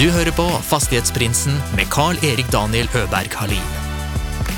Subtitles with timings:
[0.00, 3.72] Du hører på Fastighetsprinsen med Carl-Erik Daniel Øberg Halin.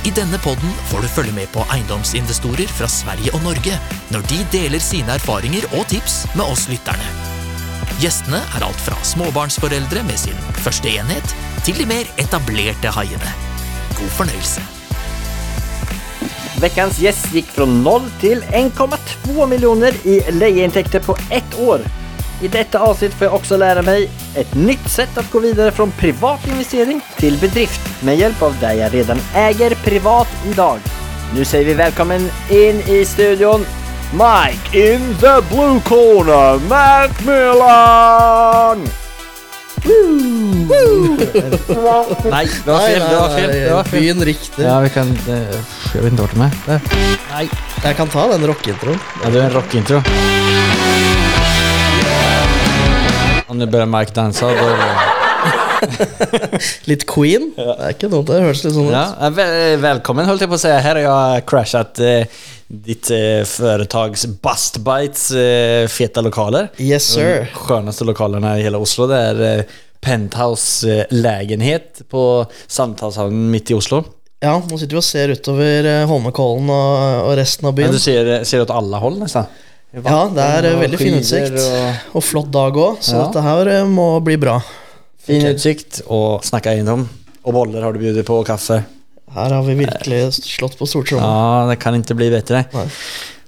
[0.07, 3.75] I denne podden får du følge med på eiendomsinvestorer fra Sverige og Norge
[4.15, 7.09] når de deler sine erfaringer og tips med oss lytterne.
[7.99, 11.35] Gjestene er alt fra småbarnsforeldre med sin første enhet,
[11.67, 13.33] til de mer etablerte haiene.
[13.99, 14.63] God fornøyelse.
[16.63, 21.83] Ukens gjest gikk fra 0 til 1,2 millioner i leieinntekter på ett år.
[22.43, 25.91] I detta avsnitt får jag också lära mig ett nytt sätt att gå vidare från
[25.91, 30.79] privat investering till bedrift med hjälp av det jag redan äger privat idag.
[31.35, 33.67] Nu säger vi välkommen in i studion
[34.13, 38.23] Mike in the blue corner, Macmillan!
[42.31, 43.01] Nei, det var fel.
[43.01, 43.51] Det var fel.
[43.51, 44.25] Det var fel.
[44.25, 44.65] Riktig.
[44.65, 45.49] Ja, vi kan det,
[45.95, 46.51] Jeg vet ikke hvor de er.
[46.67, 46.81] Der.
[47.33, 47.49] Nei,
[47.85, 49.01] jeg kan ta den rockeintroen.
[49.25, 50.03] Ja, det er en rockintro.
[53.53, 54.51] Om nu börjar Mike dansa.
[56.85, 57.51] Litt Queen.
[57.53, 58.95] Det er ikke noe, det høres litt sånn ut.
[58.95, 60.71] Ja, ja, väl, välkommen höll på å si.
[60.73, 62.39] Her har jeg crashet eh,
[62.87, 66.71] ditt eh, företags Bustbites eh, feta lokaler.
[66.81, 67.45] Yes, sir.
[67.45, 69.05] De skönaste lokalerna i hele Oslo.
[69.11, 74.01] Det er eh, penthouse-lägenhet på Samtalshavnen midt i Oslo.
[74.41, 77.93] Ja, nå sitter vi og ser utover eh, Holmenkollen og, og resten av byen.
[77.93, 79.21] Men du ser, ser åt hold håll
[79.93, 81.59] Ja, det er eh, veldig fin utsikt.
[81.59, 83.25] og- Og flott dag òg, så Ja.
[83.27, 84.61] dette her eh, må bli bra.
[85.19, 85.55] Fin okay.
[85.55, 87.09] utsikt og snakke eiendom.
[87.45, 88.85] Og boller har du bjudet på og kaffe.
[89.35, 91.23] Her har vi virkelig slått på stortromma.
[91.23, 92.67] Ja, det kan ikke bli bedre.
[92.73, 92.87] Nei.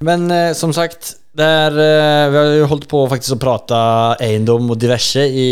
[0.01, 3.79] Men eh, som sagt, där, eh, vi har holdt på faktisk å prate
[4.23, 5.47] eiendom og diverse i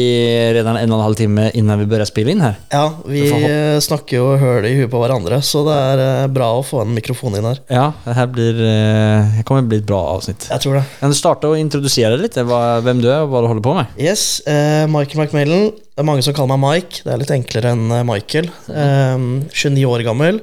[0.54, 2.58] redan en og en halv time innan vi begynner å spille inn her.
[2.70, 6.52] Ja, vi eh, snakker jo høl i huet på hverandre, så det er eh, bra
[6.58, 7.58] å få en mikrofon inn her.
[7.72, 10.46] Ja, det her blir, det kommer bli et bra avsnitt.
[10.52, 10.84] Jeg tror det.
[11.00, 12.38] Kan du starte å introdusere litt?
[12.42, 13.98] hvem du er, og hva du holder på med?
[14.00, 15.68] Yes, eh, Michael McMillan.
[15.92, 17.02] Det er mange som kaller meg Mike.
[17.04, 18.48] Det er litt enklere enn Michael.
[18.70, 20.40] Eh, 29 år gammel.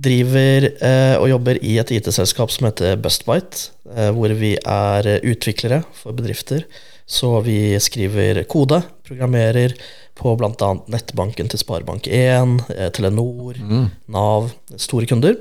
[0.00, 5.26] Driver eh, og jobber i et IT-selskap som heter Bustbite, eh, hvor vi er eh,
[5.32, 6.64] utviklere for bedrifter.
[7.10, 9.74] Så vi skriver kode, programmerer
[10.20, 10.70] på bl.a.
[10.92, 13.58] nettbanken til Sparebank1, eh, Telenor,
[14.14, 15.36] Nav, store kunder.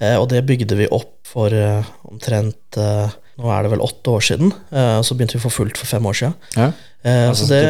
[0.00, 4.12] Eh, og det bygde vi opp for eh, omtrent eh, Nå er det vel åtte
[4.16, 4.52] år siden.
[4.72, 6.36] Eh, så begynte vi for fullt for fem år siden.
[6.56, 6.70] Ja.
[7.06, 7.60] Eh, altså, det,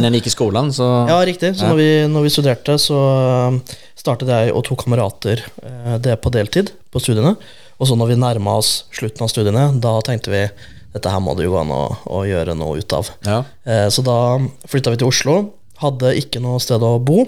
[0.00, 1.06] när ni i skolen, så...
[1.08, 1.56] ja, riktig.
[1.56, 1.68] Så Ja.
[1.68, 3.00] når, vi, når vi studerte, så
[3.48, 3.60] um,
[3.98, 7.34] startet jeg og to kamerater eh, det på deltid på studiene.
[7.76, 10.46] Og så når vi nærma oss slutten av studiene, da tenkte vi
[10.94, 13.10] dette her må det jo gå an å, å gjøre noe ut av.
[13.26, 13.42] Ja.
[13.68, 14.38] Eh, så da
[14.70, 15.36] flytta vi til Oslo.
[15.82, 17.26] Hadde ikke noe sted å bo.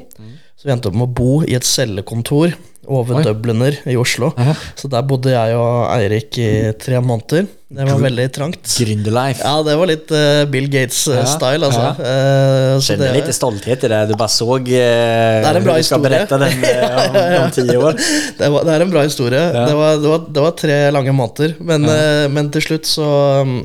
[0.56, 2.54] Så vi endte opp med å bo i et cellekontor
[2.88, 3.24] over Oi.
[3.26, 4.32] Dubliner i Oslo.
[4.38, 4.56] Ja.
[4.78, 6.50] Så der bodde jeg og Eirik i
[6.80, 7.46] tre måneder.
[7.68, 8.62] Det var veldig trangt.
[8.64, 9.42] Gründerlife.
[9.44, 11.82] Ja, det var litt uh, Bill Gates-style, uh, altså.
[11.84, 12.78] ja.
[12.80, 13.98] Kände det- lite stolthet i det.
[14.08, 18.00] Du bare så uh, Det er en bra berätta den om, om tio år.
[18.38, 19.42] det, var, det er en bra historie.
[19.52, 21.54] Det, var, det, var, det var tre lange måneder.
[21.60, 23.10] Men, eh, men til slutt så,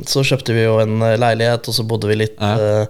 [0.10, 2.84] så kjøpte vi jo en leilighet, og så bodde vi litt Ja.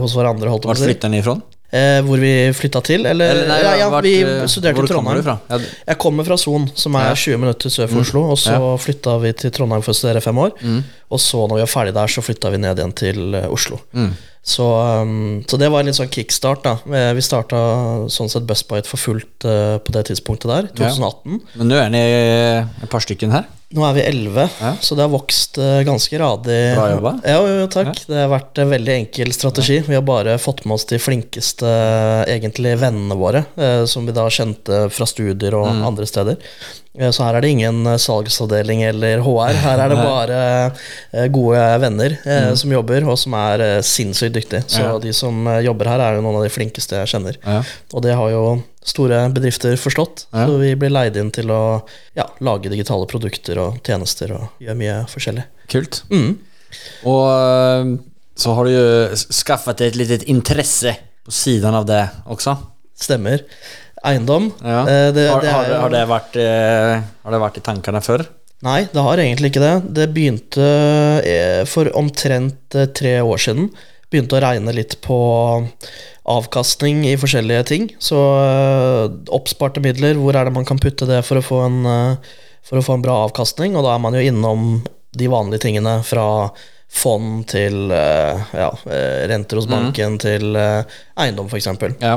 [0.00, 0.48] hos hverandre.
[0.48, 3.02] holdt jeg den Vart Eh, hvor vi flytta til?
[3.04, 5.20] Eller, Eller nei, ja, ja, vart, vi eh, studerte i kommer du Trondheim.
[5.20, 5.38] ifrån?
[5.52, 5.58] Ja,
[5.90, 7.10] Jeg kommer fra Son, som er Ja.
[7.12, 7.16] Mm.
[7.16, 8.22] 20 minutter sør for Oslo.
[8.32, 10.52] Og så flytta vi til Trondheim for å studere fem år.
[10.62, 10.82] Mm.
[11.10, 13.78] Og så, når vi var ferdig der, så flytta vi ned igjen til eh, Oslo.
[13.96, 14.10] Mm.
[14.48, 16.62] Så, um, så det var en litt sånn kickstart.
[16.64, 17.58] da Eh, Vi starta
[18.08, 20.88] sånn sett Bestbite for fullt uh, på det tidspunktet der, Ja.
[20.92, 21.40] 2018.
[21.58, 23.44] Men nå er dere et par stykken her?
[23.76, 24.70] Nå er vi elleve, Ja.
[24.80, 26.60] så det har vokst uh, ganske radig.
[26.78, 27.12] Bra jobba.
[27.28, 28.00] Ja, jo, takk.
[28.08, 29.80] Det har vært en veldig enkel strategi.
[29.84, 31.68] Vi har bare fått med oss de flinkeste
[32.28, 35.84] egentlig vennene våre, uh, som vi da kjente fra studier og Mm.
[35.92, 36.36] andre steder.
[36.98, 39.52] Eh, Så her er det ingen eh, salgsavdeling eller HR.
[39.62, 40.70] Her er det bare eh,
[41.32, 44.62] gode venner eh, som jobber, og som er eh, sinnssykt dyktige.
[44.66, 44.88] Så Mm.
[44.88, 44.98] Ja.
[44.98, 47.36] de som eh, jobber her, er jo noen av de flinkeste jeg kjenner.
[47.44, 47.62] Ja.
[47.94, 48.42] Og det har jo
[48.88, 50.26] store bedrifter forstått.
[50.32, 50.46] Ja.
[50.48, 51.82] Så vi blir leid inn til å
[52.16, 55.44] ja, lage digitale produkter og tjenester og gjøre mye forskjellig.
[55.68, 56.02] Kult.
[56.10, 56.38] Mm.
[57.02, 57.84] Och eh,
[58.38, 60.92] så har du jo skaffet deg et lite interesse
[61.24, 62.56] på siden av det også.
[62.98, 63.42] Stemmer.
[64.06, 64.52] Eiendom.
[64.62, 64.84] Ja.
[64.86, 68.24] Det, det, har, har, det- har, det varit, eh, har det vært, i tankene förr?
[68.66, 69.74] Nei, det har egentlig ikke det.
[69.94, 70.66] Det begynte
[71.22, 73.68] eh, for omtrent eh, tre år siden.
[74.10, 75.18] Begynte å regne litt på
[76.28, 77.86] avkastning i forskjellige ting.
[78.02, 81.78] Så eh, oppsparte midler, hvor er det man kan putte det for å få en,
[82.66, 83.78] for å få en bra avkastning?
[83.78, 84.66] Og da er man jo innom
[85.18, 86.26] de vanlige tingene fra
[86.88, 88.68] fond til ja,
[89.28, 91.68] renter hos banken til eh, eiendom, f.eks.
[92.02, 92.16] Ja.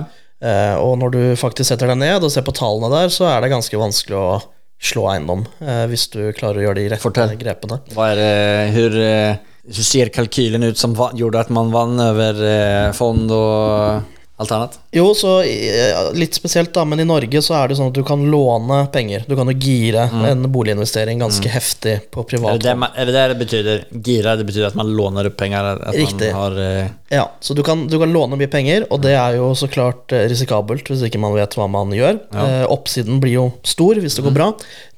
[0.82, 3.52] Og når du faktisk setter deg ned og ser på tallene der, så er det
[3.52, 4.40] ganske vanskelig å
[4.82, 7.36] slå eiendom, eh, hvis du klarer å gjøre de rette Fortell.
[7.38, 7.80] grepene.
[7.94, 9.36] Hva er det, hur, eh,
[9.68, 14.02] hur ser kalkylen ut som gjorde at man vann over eh, fond och
[14.42, 14.78] Allt?
[14.92, 18.04] Jo, så eh, litt spesielt, da, men i Norge så er det sånn at du
[18.08, 19.24] kan låne penger.
[19.28, 23.06] Du kan jo gire en boliginvestering ganske heftig på privat privat det, det, man, är
[23.06, 25.92] det där det betyder, gira, det betyder at man låner opp penger?
[25.94, 26.32] Riktig.
[26.32, 26.86] Har, uh...
[27.10, 30.12] Ja, så du kan, du kan låne mye penger, og det er jo så klart
[30.12, 32.20] eh, risikabelt hvis ikke man vet hva man gjør.
[32.34, 34.52] Eh, oppsiden blir jo stor hvis det går bra,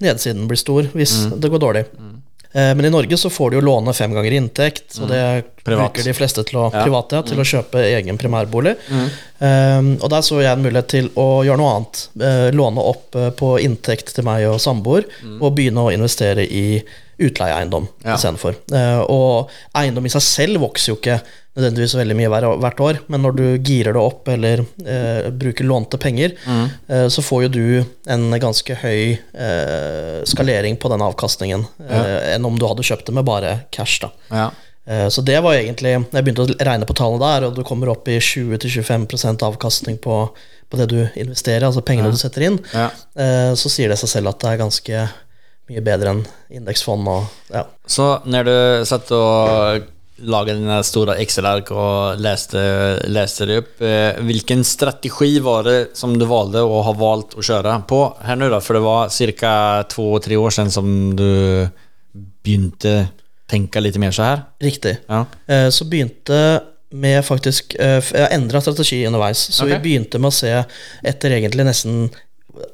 [0.03, 1.87] nedsiden blir stor hvis det går dårlig.
[1.89, 2.12] Eh,
[2.53, 5.21] men i Norge så får du jo låne fem ganger inntekt, og det
[5.63, 5.93] Privat.
[5.93, 6.83] bruker de fleste til å, Ja.
[6.83, 8.75] private, ja, til å kjøpe egen primærbolig.
[9.41, 12.03] Eh, og der så jeg en mulighet til å gjøre noe annet.
[12.21, 15.05] Eh, låne opp eh, på inntekt til meg og samboer,
[15.41, 16.83] og begynne å investere i
[17.19, 18.15] utleieeiendom Ja.
[18.15, 18.55] istedenfor.
[18.73, 21.21] Uh, og eiendom i seg selv vokser jo ikke
[21.55, 25.67] nødvendigvis veldig mye hver, hvert år, men når du girer det opp eller eh, bruker
[25.69, 26.33] lånte penger,
[26.89, 27.65] eh, så får jo du
[28.09, 33.13] en ganske høy eh, skalering på den avkastningen eh, enn om du hadde kjøpt det
[33.19, 33.99] med bare cash.
[34.01, 34.09] da.
[34.33, 34.47] ja.
[34.85, 37.61] Eh, Så det var egentlig Når jeg begynte å regne på tallene der, og du
[37.63, 40.17] kommer opp i 20-25 avkastning på,
[40.69, 42.89] på det du investerer, altså pengene du setter inn, Ja.
[43.15, 45.05] eh, så sier det seg selv at det er ganske
[45.69, 47.23] mye bedre enn indeksfond og
[47.53, 47.61] ja.
[47.87, 49.81] Så når du setter och
[50.23, 56.19] lagade den stora Excel-ark och läste, läste det upp, Hvilken vilken strategi var det som
[56.19, 58.61] du valde och har valt att köra på här nu då?
[58.61, 61.67] För det var cirka två, tre år sedan som du
[62.43, 63.07] begynte
[63.49, 64.43] tenke litt mer så her.
[64.59, 64.97] Riktig.
[65.07, 65.25] Ja.
[65.45, 66.61] Eh, Så begynte
[66.93, 69.37] med faktisk eh, Jeg endra strategi underveis.
[69.37, 69.77] Så okay.
[69.77, 70.63] vi begynte med å se
[71.03, 72.09] etter egentlig nesten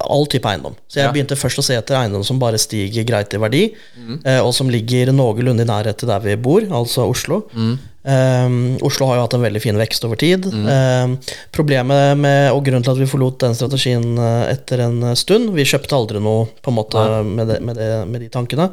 [0.10, 0.74] all type eiendom.
[0.90, 1.12] Så jeg Ja.
[1.14, 4.20] begynte først å se etter eiendom som bare stiger greit i verdi, Mm.
[4.26, 7.44] eh, og som ligger noenlunde i nærhet til der vi bor, altså Oslo.
[7.56, 7.80] Mm.
[8.06, 10.46] Eh, Oslo har jo hatt en veldig fin vekst over tid.
[10.48, 11.16] Eh,
[11.52, 15.64] problemet med, og grunnen til at vi forlot den strategien eh, etter en stund Vi
[15.64, 18.72] kjøpte aldri noe på en måte med, det, med, det, med de tankene.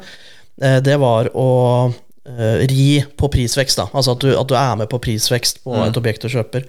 [0.61, 1.93] Eh, det var å
[2.67, 3.77] ri på prisvekst.
[3.77, 6.65] da Altså at du, at du er med på prisvekst på et objekt du kjøper.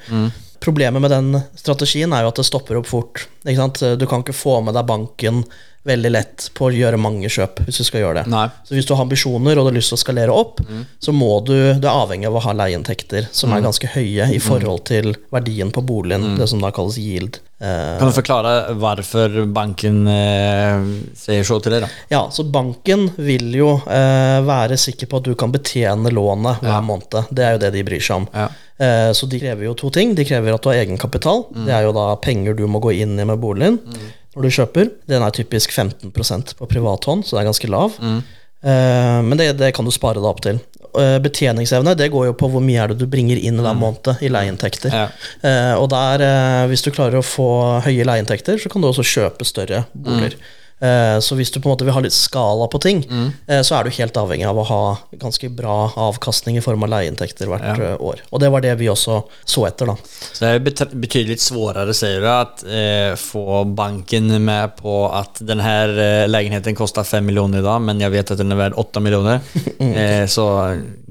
[0.60, 3.26] Problemet med den strategien er jo at det stopper opp fort.
[3.44, 5.44] Du kan ikke få med deg banken
[5.88, 8.30] veldig lett på å gjøre mange kjøp hvis du skal gjøre det.
[8.32, 8.44] Nei.
[8.66, 10.60] Så hvis du har ambisjoner og du har lyst til å skalere opp,
[11.00, 14.40] så må du Du er avhengig av å ha leieinntekter som er ganske høye i
[14.42, 17.38] forhold til verdien på boligen, det som da kalles yield.
[17.60, 20.84] Eh, Kan du forklare hvorfor banken eh,
[21.18, 21.88] sier så til deg, da?
[22.12, 26.76] Ja, så banken vil jo eh, være sikker på at du kan betjene lånet hver
[26.76, 26.80] Ja.
[26.84, 27.32] måned.
[27.34, 28.28] Det er jo det de bryr seg om.
[28.34, 28.48] Ja.
[28.78, 30.14] Eh, så de krever jo to ting.
[30.14, 31.46] De krever at du har egenkapital.
[31.66, 33.80] Det er jo da penger du må gå inn i med boligen
[34.36, 34.90] når du kjøper.
[35.10, 37.96] Den er typisk 15% på privathånd, så det er ganske lav.
[37.98, 40.60] Eh, men det, det kan du spare deg opp til.
[40.98, 44.22] Eh, betjeningsevne det går jo på hvor mye er det du bringer inn hver måned
[44.22, 44.94] i leieinntekter.
[44.94, 45.08] Ja.
[45.78, 46.24] Og der,
[46.70, 47.50] hvis du klarer å få
[47.84, 50.38] høye leieinntekter, så kan du også kjøpe større boliger.
[50.80, 53.28] Eh, så hvis du på en måte vil ha litt skala på ting, mm.
[53.66, 54.82] så er du helt avhengig av å ha
[55.20, 57.92] ganske bra avkastning i form av leieinntekter hvert Ja.
[57.92, 58.22] eh, år.
[58.32, 59.96] Og det var det vi også så etter, da.
[60.32, 65.42] Så det er bet- betydelig svårare, sier du, at eh, få banken med på at
[65.44, 68.76] denne leiligheten koster fem 5 millioner i dag, men jeg vet at den er verd
[68.78, 69.40] 8 millioner.
[69.80, 70.46] eh, så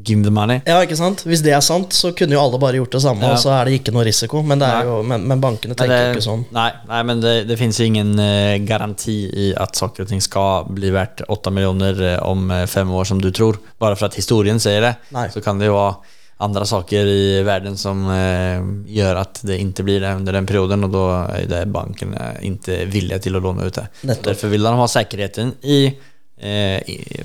[0.08, 0.62] give the money.
[0.68, 1.22] Ja, ikke sant?
[1.28, 3.36] Hvis det er sant, så kunne jo alle bare gjort det samme, Ja.
[3.36, 4.42] og så er det ikke noe risiko.
[4.48, 6.46] Men, det er jo, men, men bankene tenker det, ikke sånn.
[6.56, 10.70] nei, nei, men det, det finns ingen eh, garanti i at saker og ting skal
[10.74, 13.60] bli verdt 8 millioner eh, om eh, fem år, som du tror.
[13.80, 15.28] Bare for at historien sier det, Nei.
[15.34, 16.16] så kan det jo være
[16.46, 18.60] andre saker i verden som eh,
[18.94, 21.06] gjør at det ikke blir det under den perioden, og da
[21.40, 22.14] er det banken
[22.46, 23.88] ikke villige til å låne ut det.
[24.06, 24.28] Nettopp.
[24.30, 25.80] Derfor vil de ha sikkerheten i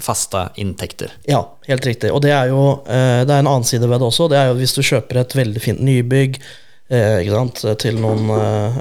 [0.00, 1.10] faste inntekter.
[1.28, 2.10] Ja, helt riktig.
[2.14, 4.30] Og det er jo eh, det er en annen side ved det også.
[4.32, 6.38] Det er jo hvis du kjøper et veldig fint nybygg
[6.92, 7.20] eh,
[7.80, 8.30] til noen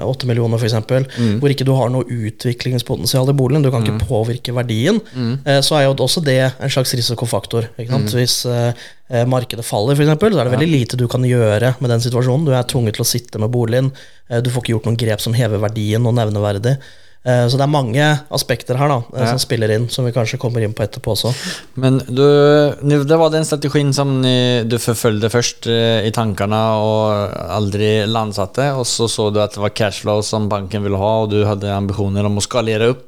[0.08, 0.74] åtte millioner f.eks.,
[1.18, 1.38] Mm.
[1.40, 5.38] hvor ikke du har noe utviklingspotensial i boligen, du kan ikke påvirke verdien, Mm.
[5.46, 7.68] eh, så er jo også det en slags risikofaktor.
[7.88, 8.12] Sant?
[8.16, 8.72] Hvis eh,
[9.10, 12.44] eh, markedet faller, f.eks., så er det veldig lite du kan gjøre med den situasjonen.
[12.48, 13.92] Du er tvunget til å sitte med boligen,
[14.30, 16.78] eh, du får ikke gjort noen grep som hever verdien og nevneverdig.
[17.24, 19.26] Eh, Så det er mange aspekter her da, eh, Ja.
[19.30, 21.30] som spiller inn, som vi kanskje kommer inn på etterpå også.
[21.76, 22.74] Men du,
[23.04, 28.72] det var den strategin som ni, du forfølgde først eh, i tankene og aldri landsatte,
[28.74, 31.70] og så så du at det var cashflow som banken ville ha, og du hadde
[31.70, 33.06] ambisjoner om å skalere opp.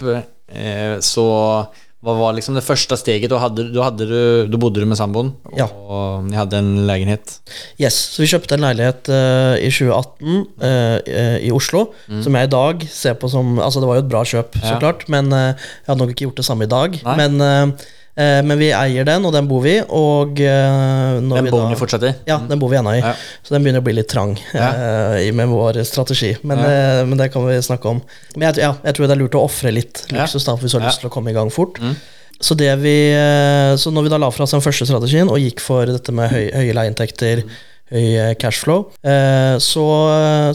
[1.03, 1.67] Så
[2.05, 3.31] hva var liksom det første steget?
[3.33, 4.17] Da, hadde, da, hadde du,
[4.53, 5.67] da bodde du med samboen, Ja.
[5.67, 7.39] og ni hadde en leilighet.
[7.81, 11.87] Yes, så vi kjøpte en leilighet uh, i 2018 eh, eh, i Oslo,
[12.23, 14.65] som jeg i dag ser på som Altså, det var jo et bra kjøp, så
[14.65, 14.71] Mm.
[14.75, 14.79] Ja.
[14.85, 17.01] klart, men uh, jeg hadde nok ikke gjort det samme i dag.
[17.05, 17.17] Nei.
[17.25, 17.77] Men,
[18.17, 21.79] eh, men vi eier den, og den bor vi, og eh, Den vi bor vi
[21.79, 22.15] fortsatt i?
[22.31, 23.03] ja, den bor vi ennå i.
[23.03, 23.15] Ja.
[23.43, 26.35] Så den begynner å bli litt trang eh, med vår strategi.
[26.43, 28.03] Men, eh, men det kan vi snakke om.
[28.37, 30.81] Men jeg, ja, jeg tror det er lurt å ofre litt luksus da, hvis du
[30.81, 31.81] har lyst til å komme i gang fort.
[31.83, 31.95] Mm.
[32.41, 35.39] Så, det vi, eh, så når vi da la fra oss den første strategien og
[35.41, 37.45] gikk for dette med høy, høye leieinntekter,
[37.93, 39.87] høy eh, cashflow, eh, så,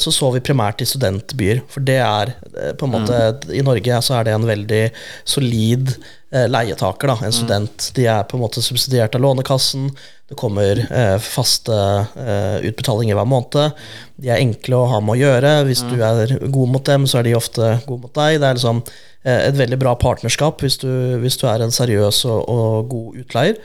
[0.01, 1.61] så så vi primært i studentbyer.
[1.69, 3.19] For det er eh, på en måte
[3.53, 4.85] I Norge så er det en veldig
[5.29, 5.91] solid
[6.33, 7.91] eh, leietaker, da, en student.
[7.95, 9.91] De er på en måte subsidiert av Lånekassen.
[10.29, 13.77] Det kommer eh, faste eh, utbetalinger hver måned.
[14.19, 15.53] De er enkle å ha med å gjøre.
[15.69, 18.37] Hvis du er god mot dem, så er de ofte gode mot deg.
[18.41, 20.89] Det er liksom eh, et veldig bra partnerskap hvis du,
[21.23, 23.61] hvis du er en seriøs og, og god utleier.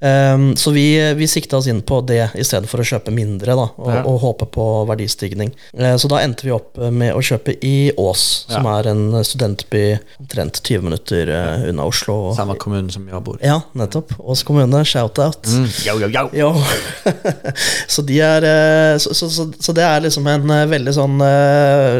[0.00, 3.56] Um, så vi, vi sikta oss inn på det i stedet for å kjøpe mindre
[3.58, 4.02] da, og, Ja.
[4.06, 5.50] og håpe på verdistigning.
[5.74, 9.98] Uh, så da endte vi opp med å kjøpe i Ås, som er en studentby
[10.20, 12.32] omtrent 20 minutter uh, unna Oslo.
[12.36, 13.46] Samme kommune som jeg bor i.
[13.50, 14.14] Ja, nettopp.
[14.22, 15.50] Ås kommune, shout-out.
[15.84, 16.24] Yo, yo, yo.
[16.32, 16.52] Jo.
[17.94, 21.18] så, de er, uh, så, så, så, det er liksom en veldig sånn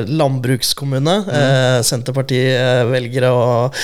[0.09, 1.19] landbrukskommune.
[1.29, 1.83] Mm.
[1.87, 3.77] Senterparti-velgere og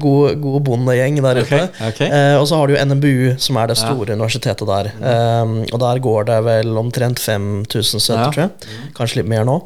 [0.00, 1.64] god, god bondegjeng der ute.
[1.90, 4.90] Okay, Eh, og så har du jo NMBU, som er det store universitetet der.
[4.98, 5.04] Mm.
[5.04, 8.30] Um, og der går det vel omtrent 5000 studenter, Ja.
[8.30, 8.94] tror jeg.
[8.94, 9.58] Kanskje litt mer nå.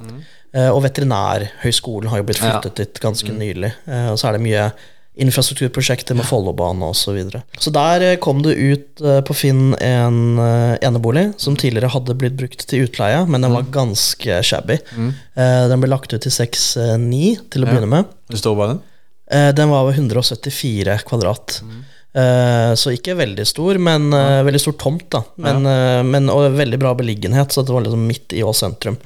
[0.54, 2.46] Eh, og Veterinærhøgskolen har jo blitt Ja.
[2.46, 2.62] Mm.
[2.62, 3.72] flyttet dit ganske nylig.
[3.88, 4.72] Uh, og så er det mye
[5.16, 7.04] infrastrukturprosjekter med Follobanen osv.
[7.04, 7.42] Så, videre.
[7.58, 10.38] så der eh, kom det ut på Finn en
[10.82, 14.78] enebolig som tidligere hadde blitt brukt til utleie, men den var ganske shabby.
[14.98, 17.72] Eh, den ble lagt ut til 6,9 til å Ja.
[17.72, 18.04] begynne med.
[18.28, 18.82] Hvor stor var den?
[19.54, 21.60] Den var 174 kvadrat.
[21.62, 24.44] Eh, Så ikke veldig stor, men ja.
[24.46, 25.08] veldig stor tomt.
[25.10, 26.02] da men, ja.
[26.06, 28.98] men, Og veldig bra beliggenhet, så det var liksom midt i Ås sentrum.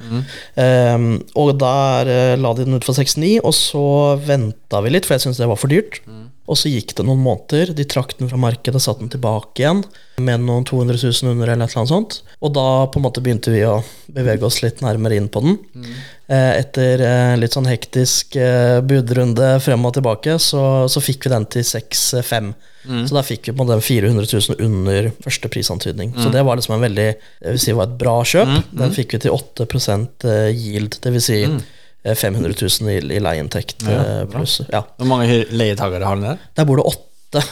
[0.53, 0.97] Eh,
[1.39, 3.85] og der eh, la de den ut for 69, og så
[4.25, 6.01] venta vi litt, for jeg syntes det var for dyrt.
[6.49, 9.83] Og så gikk det noen måneder, de trakk den fra markedet, satte den tilbake igjen
[10.17, 12.15] med noen 200 000 under, eller et eller annet sånt.
[12.41, 13.77] Og da på en måte begynte vi å
[14.15, 15.59] bevege oss litt nærmere inn på den.
[15.77, 15.93] Mm.
[16.39, 21.47] Etter eh, litt sånn hektisk eh, budrunde frem og tilbake, så, så fikk vi den
[21.53, 22.51] til 6-5.
[22.89, 26.13] Så da fikk vi på den måte 400 000 under første prisantydning.
[26.17, 28.53] Så det var liksom en veldig jeg vil si var et bra kjøp.
[28.79, 31.27] Den fikk vi til 8 eh, yield, dvs.
[31.27, 31.59] Si eh,
[32.03, 34.61] 500 000 i, i leieinntekt ja, pluss.
[34.71, 34.83] Ja.
[34.97, 36.43] Hvor mange leietakere har den der?
[36.55, 37.43] Der bor det åtte.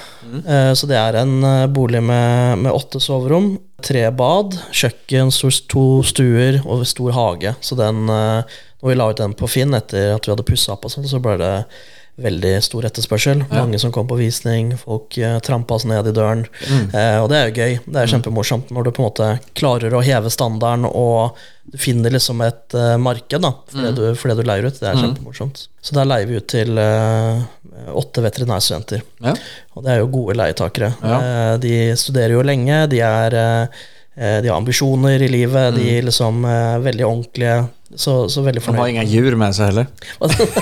[0.47, 5.53] Eh, Så det er en eh, bolig med, med åtte soverom, tre bad, kjøkken, stor,
[5.69, 7.53] to stuer og stor hage.
[7.61, 10.73] Så den, eh, når vi la ut den på Finn etter at vi hadde pussa
[10.73, 11.53] opp, og sånn, så ble det
[12.17, 13.43] veldig stor etterspørsel.
[13.51, 16.45] Mange som kom på visning, folk eh, trampa oss ned i døren.
[16.67, 17.77] Eh, og det er jo gøy.
[17.85, 22.13] Det er kjempemorsomt når du på en måte klarer å heve standarden og du finner
[22.15, 24.77] liksom et uh, marked da, for det, du, for det du leier ut.
[24.79, 25.65] Det er kjempemorsomt.
[25.83, 26.79] Så der leier vi ut til
[27.93, 29.03] åtte veterinærstudenter.
[29.23, 29.33] Ja.
[29.75, 30.91] Og det er jo gode leietakere.
[31.01, 31.19] Ja.
[31.19, 33.37] Eh, De studerer jo lenge, de, er,
[34.17, 37.57] de har ambisjoner i livet, de er liksom eh, veldig ordentlige.
[37.95, 39.87] Så, så veldig De har ingen jur djur med seg heller.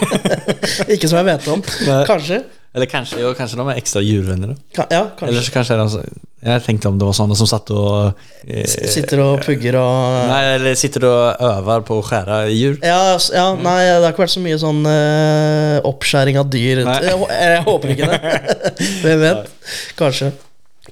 [0.93, 1.63] Ikke som jeg vet om.
[2.05, 2.43] Kanskje.
[2.75, 4.55] Eller kanskje, jo, kanskje de er ekstra djurvänner då.
[4.75, 5.41] Ka ja, Eller kanskje.
[5.41, 6.01] så kanskje de så,
[6.39, 8.11] Jag tänkte om det var sånne som satt og
[8.45, 12.75] Eh, Sitter og pugger og Nei, eller sitter og øver på å skjære djur.
[12.83, 16.83] ja, ja, nei, det har ikke vært så mye sånn eh, oppskjæring av dyr.
[16.85, 18.35] Jeg, jeg håper ikke det.
[19.01, 19.49] Hvem vet?
[19.97, 20.29] Kanskje.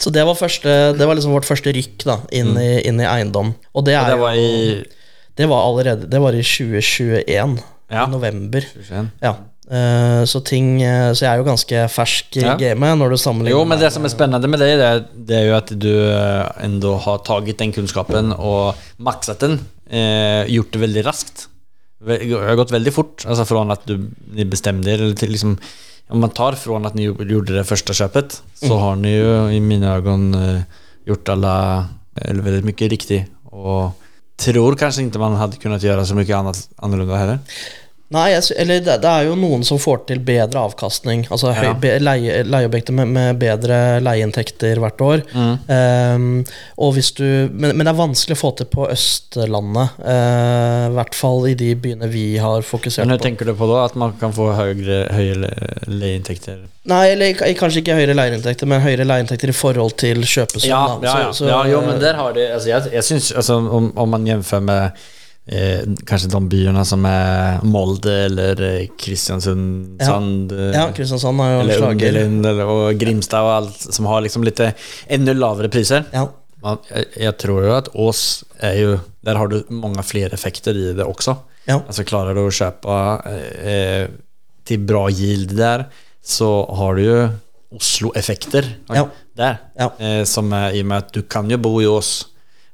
[0.01, 3.07] Så det var, første, det var liksom vårt første rykk da, inn, i, inn i
[3.07, 3.53] eiendom.
[3.77, 4.83] Og det er det jo var i...
[5.33, 7.57] Det var allerede Det var i 2021.
[7.93, 8.05] Ja.
[8.05, 8.65] I november.
[8.73, 9.09] 2021.
[9.23, 9.33] Ja.
[9.63, 12.57] Uh, så ting eh, Så jeg er jo ganske fersk i Ja.
[12.59, 15.38] gamet når du sammenligner Jo, men det som er spennende med dig det är, det
[15.38, 19.59] er jo at du eh, ändå har taget den kunnskapen og makset den.
[20.51, 21.47] Gjort det veldig raskt.
[22.03, 24.09] Det har gått veldig fort, Altså Fra at du,
[24.43, 25.57] bestemmer er eller til liksom
[26.10, 29.60] om man tar från att ni gjorde det första köpet så har ni ju i
[29.60, 30.62] mina ögon eh,
[31.05, 33.91] gjort alla, eller väldigt mycket riktigt och
[34.36, 37.39] tror kanske inte man hade kunnat göra så mycket annat annorlunda heller.
[38.13, 41.24] Nei, jeg, eller det, det er jo noen som får til bedre avkastning.
[41.33, 41.72] Altså høy, Ja.
[41.74, 45.24] be, leie, leieobjekter med, med bedre leieinntekter hvert år.
[45.33, 45.55] Mm.
[45.72, 46.27] Um,
[47.17, 49.95] du, men, men det er vanskelig å få til på Østlandet.
[49.98, 53.24] Uh, I hvert fall i de byene vi har fokusert Men på.
[53.25, 55.50] Tenker du på da at man kan få høyere, høyere
[55.89, 56.62] leieinntekter?
[56.91, 60.69] Nei, eller kanskje ikke høyere leieinntekter, men høyere leieinntekter i forhold til kjøpesum.
[60.69, 61.31] Ja, ja, ja.
[61.33, 64.10] Så- så, ja jo, men der har de altså, Jeg, jeg syns, altså, om, om
[64.10, 65.03] man jevnfører med
[65.45, 70.05] eh, kanskje de byene som er Molde eller eh, Kristiansund, Ja.
[70.05, 72.13] Sand, Ja, Kristiansand har jo eller slager.
[72.13, 74.59] Eller, och Grimstad og alt som har liksom litt
[75.07, 76.05] enda lavere priser.
[76.13, 76.29] Ja.
[76.63, 78.19] Man, jeg, jeg, tror jo at Ås
[78.63, 78.91] er jo
[79.27, 81.35] Der har du mange flere effekter i det også.
[81.67, 81.81] Ja.
[81.81, 83.00] Altså Klarer du å kjøpe
[83.59, 84.07] eh,
[84.63, 85.89] til bra yield der,
[86.23, 87.17] så har du jo
[87.73, 89.07] Oslo-effekter Ja.
[89.35, 89.59] der.
[89.79, 89.89] Ja.
[90.00, 92.13] Eh, som er i og med at du kan jo bo i Ås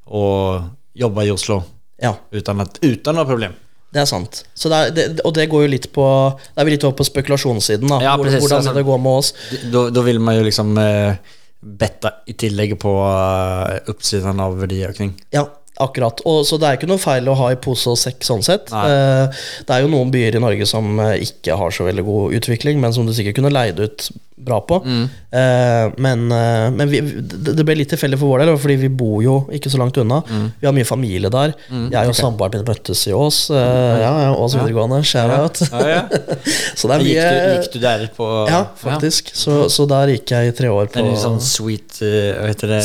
[0.06, 1.62] og jobbe i Oslo
[2.02, 2.14] ja.
[2.32, 3.58] utan, at, uten noe problem.
[3.90, 4.44] Det er sant.
[4.54, 6.06] Så det er, det, og det går jo litt på
[6.38, 7.90] Det er vi litt over på spekulasjonssiden.
[7.90, 8.44] da Ja, Hvor- precis.
[8.44, 9.34] Hvordan Altså- det går med oss?
[9.72, 11.16] Da vil vill man jo liksom eh,
[11.60, 15.14] betta i tillegg på uh, oppsiden av verdiøkning.
[15.32, 15.48] Ja,
[15.80, 16.20] Akkurat.
[16.28, 18.68] Og, så det er ikke noe feil å ha i pose og sekk sånn sett.
[18.74, 18.84] Nei.
[18.92, 22.36] Eh, det er jo noen byer i Norge som eh, ikke har så veldig god
[22.36, 24.10] utvikling, men som du sikkert kunne leid ut
[24.44, 24.82] bra på.
[24.84, 25.06] Mm.
[25.40, 26.28] Eh, men
[26.76, 29.72] men vi, det det ble litt tilfeldig for vår del, fordi vi bor jo ikke
[29.72, 30.20] så langt unna.
[30.28, 30.46] Mm.
[30.60, 31.56] Vi har mye familie der.
[31.72, 33.46] Jeg og samboeren min møttes i Ås.
[33.56, 35.00] ja, ja, Ås videregående.
[35.08, 35.64] Share-out.
[35.72, 36.06] Ja, ja.
[36.80, 39.32] så det er Gikk, du, gikk du der på Ja, faktisk.
[39.32, 42.50] Så, så der gikk jeg i tre år Det på er litt sånn sweet Hva
[42.52, 42.82] heter det?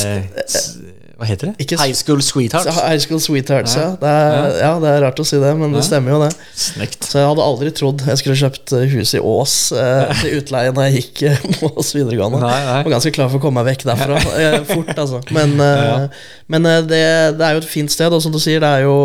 [1.15, 1.63] Hva heter det?
[1.63, 2.67] Ikke High School Sweethearts?
[2.75, 3.87] High School Sweethearts, ja.
[4.01, 6.31] Det er, ja, det er rart å si det, men det stemmer jo, det.
[6.59, 7.07] Snekt.
[7.07, 10.73] Så jeg hadde aldri trodd jeg skulle kjøpt eh, hus i Ås eh, til utleie
[10.75, 12.41] når jeg gikk eh, på Ås videregående.
[12.43, 12.81] Nei, nei.
[12.89, 15.21] Var ganske klar for å komme meg vekk derfra eh, fort, altså.
[15.37, 17.05] Men, eh, men eh, det,
[17.39, 18.97] det er jo et fint sted, og som du sier, det er jo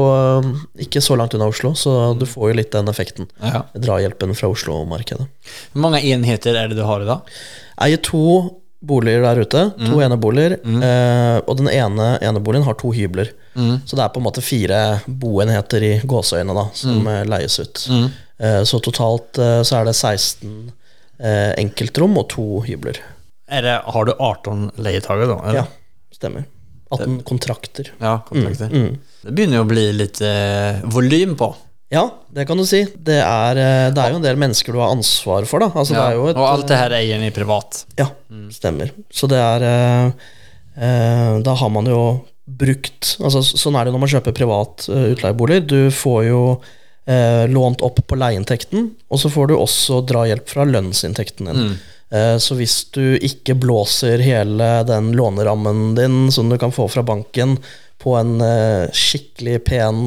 [0.82, 3.30] ikke så langt unna Oslo, så du får jo litt den effekten.
[3.78, 5.30] Drahjelpen fra Oslo-markedet.
[5.76, 7.38] Hvor mange enheter er det du har i dag?
[7.80, 8.26] Jeg eier to
[8.80, 9.62] boliger der ute.
[9.86, 10.58] To eneboliger.
[10.64, 13.32] Eh, og den ene eneboligen har to hybler.
[13.86, 17.82] Så det er på en måte fire boenheter i gåseøyne da, som eh, leies ut.
[18.40, 20.54] Eh, så totalt eh, så er det 16
[21.20, 23.02] eh, enkeltrom og to hybler.
[23.50, 25.40] Er det, har du 18 leietakere, da?
[25.50, 25.64] eller?
[25.66, 26.46] Ja, stemmer.
[26.94, 27.92] 18 kontrakter.
[28.02, 28.72] Ja, kontrakter.
[28.72, 28.96] Mm.
[29.26, 31.52] Det begynner jo å bli litt eh, volym på.
[31.90, 32.84] Ja, det kan du si.
[32.94, 35.72] Det er, eh, det er jo en del mennesker du har ansvar for, da.
[35.74, 36.10] Altså, det Ja.
[36.12, 37.86] er jo et, Og alt det her eier ni privat.
[37.98, 38.10] Ja,
[38.54, 38.92] stemmer.
[39.12, 40.12] Så det er eh,
[40.78, 45.14] eh, Da har man jo brukt altså, Sånn er det når man kjøper privat uh,
[45.14, 45.68] utleiebolig.
[45.70, 46.42] Du får jo
[47.10, 51.80] eh, lånt opp på leieinntekten, og så får du også drahjelp fra lønnsinntekten din.
[52.12, 57.02] Eh, så hvis du ikke blåser hele den lånerammen din som du kan få fra
[57.06, 57.58] banken
[58.00, 60.04] på en eh, skikkelig pen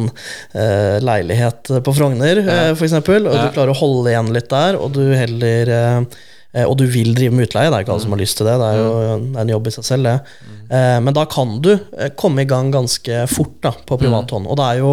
[0.57, 2.61] eh, leilighet på Frogner, ja.
[2.73, 6.21] f.eks., og du klarer å holde igjen litt der, og du heller eh,
[6.53, 8.49] Eh, og du vil drive med utleie, det er ikke alle som har lyst til
[8.49, 8.59] det.
[8.61, 10.39] Det er jo det er en jobb i seg selv, det.
[10.69, 14.49] Eh, men da kan du eh, komme i gang ganske fort da, på privat hånd.
[14.51, 14.93] Og det er jo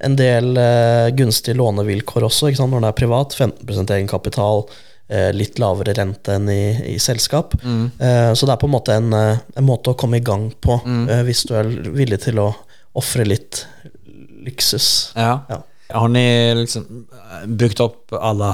[0.00, 3.36] en del eh, gunstige lånevilkår også, når det er privat.
[3.36, 4.86] 15% egenkapital, eh,
[5.34, 7.56] litt lavere rente enn i, i selskap.
[7.64, 10.50] Eh, så det er på en måte en, eh, en måte å komme i gang
[10.62, 12.50] på, eh, hvis du er villig til å
[12.98, 13.64] ofre litt
[14.46, 15.12] luksus.
[15.16, 15.40] Ja.
[15.50, 15.62] Ja.
[15.92, 18.50] Har ni liksom eh, brukt opp alle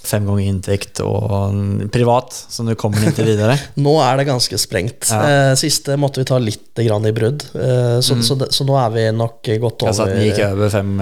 [0.00, 3.56] fem ganger inntekt og privat, så nå kommer ni ikke videre?
[3.84, 5.10] Nå er det ganske sprengt.
[5.10, 5.50] Ja.
[5.50, 8.78] Eh, siste måtte vi ta litt grann i brudd, eh, så, så, det, så nå
[8.80, 10.94] er vi nok godt Altså over ni gikk over fem,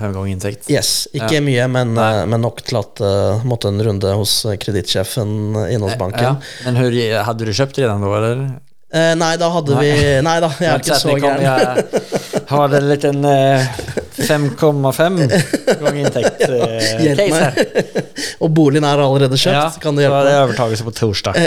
[0.00, 0.70] fem ganger inntekt?
[0.72, 1.44] Yes, ikke Ja.
[1.46, 1.94] mye, men,
[2.32, 5.30] men nok til at uh, måtte en runde hos kredittsjefen
[5.68, 6.34] inne hos banken.
[6.34, 6.66] Ja.
[6.66, 6.98] Men hur,
[7.30, 8.42] hadde du kjøpt redan da, eller?
[8.90, 9.90] Eh, nei, da hadde vi
[10.26, 11.44] Nei da, jeg er ikke så gæren.
[11.46, 13.68] Jeg har en liten eh,
[14.28, 15.18] 5,5
[15.80, 17.90] ganger inntekt eh, Hjelp case her.
[18.44, 19.80] Og boligen er allerede kjøpt.
[19.82, 21.40] kan du så hjelpe er det overtakelse på torsdag.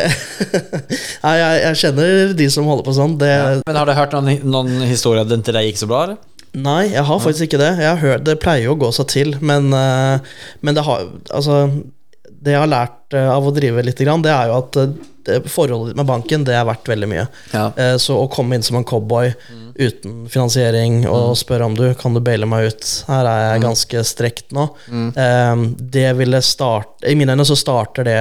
[1.25, 3.17] Nei, jeg, jeg kjenner de som holder på sånn.
[3.21, 3.31] Det,
[3.67, 6.05] Men har du hørt noen, noen historier den til deg gikk så bra?
[6.07, 6.21] eller?
[6.53, 7.71] Nei, jeg har faktisk ikke det.
[7.81, 11.07] Jeg har hørt, Det pleier jo å gå seg til, men, eh, men det har
[11.33, 11.63] Altså,
[12.43, 15.93] det jeg har lært eh, av å drive litt, det er jo at eh, forholdet
[15.93, 17.27] ditt med banken, det er verdt veldig mye.
[17.53, 17.69] Ja.
[17.79, 19.31] Eh, Så å komme inn som en cowboy
[19.73, 24.03] uten finansiering og spørre om du kan du baile meg ut, her er jeg ganske
[24.05, 25.63] strekt nå, mm.
[25.95, 28.13] det ville starte I mine øyne så starter det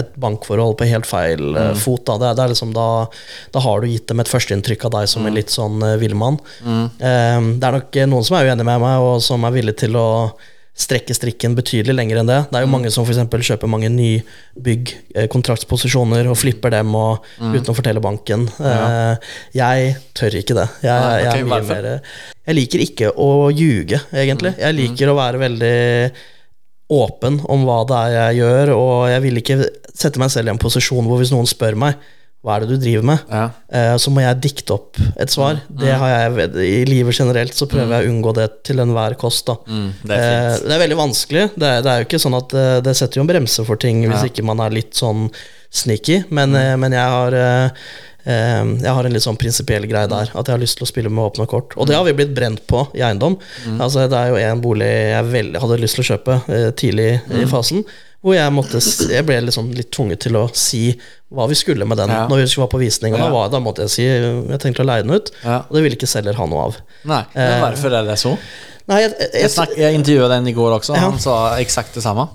[0.00, 1.76] et bankforhold på helt feil mm.
[1.82, 2.06] fot.
[2.08, 2.16] Da.
[2.22, 2.86] Det, er- det er liksom da,
[3.52, 6.40] da har du gitt dem et førsteinntrykk av deg som en litt sånn villmann.
[6.64, 10.00] Eh, det er nok noen som er uenig med meg, og som er villig til
[10.00, 10.08] å
[10.74, 12.40] strekke strikken betydelig lenger enn det.
[12.50, 13.20] Det er jo mange som f.eks.
[13.46, 18.48] kjøper mange nybygg, eh, kontraktsposisjoner, og flipper dem og, uten å fortelle banken.
[18.58, 19.14] Ja.
[19.54, 20.66] jeg tør ikke det.
[20.82, 21.88] Jeg, Nei, jeg, er mye mer,
[22.44, 24.56] jeg liker ikke å ljuge, egentlig.
[24.58, 25.76] Jeg liker å være veldig
[26.94, 29.60] åpen om hva det er jeg gjør, og jeg vil ikke
[29.94, 32.02] sette meg selv i en posisjon hvor hvis noen spør meg
[32.44, 33.44] hva er det du driver med, Ja.
[33.72, 35.62] Eh, så må jeg dikte opp et svar.
[35.70, 39.48] Det har jeg I livet generelt så prøver jeg å unngå det til enhver kost.
[39.66, 41.44] Mm, det er Eh, det er veldig vanskelig.
[41.56, 44.04] Det det er jo ikke sånn at eh, det setter jo en bremse for ting
[44.04, 45.30] hvis ikke man er litt sånn
[45.74, 47.38] sneaky, men, eh, men jeg har
[48.24, 51.10] jeg har en litt sånn prinsipiell greie der, at jeg har lyst til å spille
[51.12, 51.74] med åpne kort.
[51.76, 53.36] Og det har vi blitt brent på i eiendom.
[53.78, 56.38] Altså Det er jo en bolig jeg hadde lyst til å kjøpe
[56.80, 57.84] tidlig i fasen,
[58.24, 58.80] hvor jeg, måtte,
[59.12, 60.82] jeg ble liksom litt tvunget til å si
[61.34, 62.22] hva vi skulle med den Ja.
[62.30, 63.12] når vi var på visning.
[63.12, 65.58] Og da, var, da måtte jeg si jeg tenkte å leie den ut, Ja.
[65.68, 66.78] og det ville ikke selger ha noe av.
[67.04, 68.32] Nei, men Eh, hvorfor er det så?
[68.88, 71.00] Nei, jeg, jeg, Jeg, jeg intervjuet den i går også, Ja.
[71.10, 72.28] han sa eksakt det samme.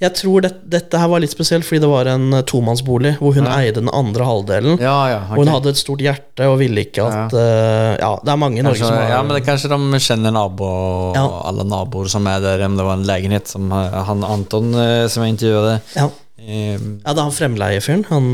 [0.00, 3.34] Jeg tror det, dette her var litt spesielt fordi det var en eh, tomannsbolig hvor
[3.34, 3.56] hun Ja.
[3.62, 4.76] eide den andre halvdelen.
[4.82, 8.32] Ja, ja, Og hun hadde et stort hjerte og ville ikke at uh, Ja, det
[8.34, 10.68] er mange i Norge som har ja, men det, er kanskje de kjenner nabo
[11.16, 11.24] Ja.
[11.50, 14.70] alle naboer som er der, om det var en leilighet som eh, han Anton
[15.10, 16.08] som jeg intervjuet ja.
[16.36, 18.02] Um, ja, det er han fremleiefyren.
[18.10, 18.26] Han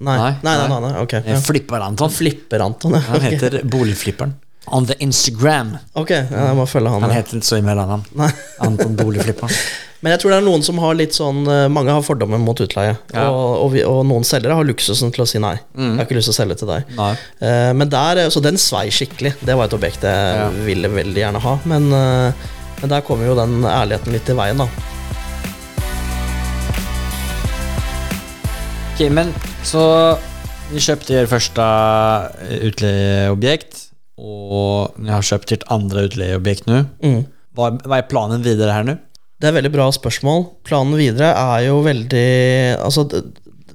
[0.00, 0.66] Nei, Nei, nei, nei, nei.
[0.72, 1.12] nei, nei, ok.
[1.20, 1.36] eh, Ja.
[1.44, 2.10] Flipper Anton.
[2.10, 3.02] Flipper Anton, ja.
[3.12, 4.32] Han heter Boligflipperen.
[4.74, 5.76] On the Instagram.
[5.94, 7.04] Ok, ja, jeg må følge han.
[7.06, 8.02] Han heter ikke så i mellannavn.
[8.18, 8.30] Nei.
[8.66, 9.52] Anton Boligflipper.
[10.04, 12.58] Men jeg tror det er noen som har litt sånn eh, Mange har fordommer mot
[12.60, 12.96] utleie.
[13.14, 13.28] Ja.
[13.30, 15.54] Og, og, vi, og noen selgere har luksusen til å si nei.
[15.74, 15.86] Mm.
[15.94, 16.92] Jeg har ikke lyst til å selge til deg.
[16.98, 19.36] Eh, men der, eh, Så den svei skikkelig.
[19.40, 20.50] Det var et objekt jeg Ja.
[20.66, 21.56] ville veldig gjerne ha.
[21.64, 22.52] Men, uh,
[22.82, 24.68] men der kommer jo den ærligheten litt i veien, da.
[28.96, 29.32] Ok, men
[29.64, 29.82] så
[30.70, 31.66] vi kjøpte vårt første
[32.68, 33.85] utleieobjekt,
[34.16, 36.84] og ni har kjøpt ert andre utleieobjekt nå.
[37.04, 37.24] Mm.
[37.56, 38.96] Hva, hva er planen videre her nå?
[39.36, 40.46] Det er veldig bra spørsmål.
[40.64, 42.28] Planen videre er jo veldig
[42.80, 43.04] Altså,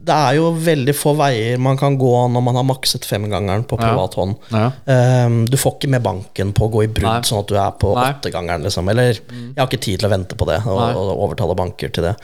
[0.06, 3.78] det, er jo veldig få veier man kan gå når man har makset femgangeren på
[3.80, 4.36] privat hånd.
[4.52, 4.68] Ja.
[4.94, 7.28] Ehm, du får ikke med banken på å gå i brudd, Nei.
[7.28, 8.66] sånn at du er på åttegangeren.
[8.68, 8.90] Liksom.
[8.92, 12.10] Eller jeg har ikke tid til å vente på det og, og overtale banker til
[12.10, 12.16] det.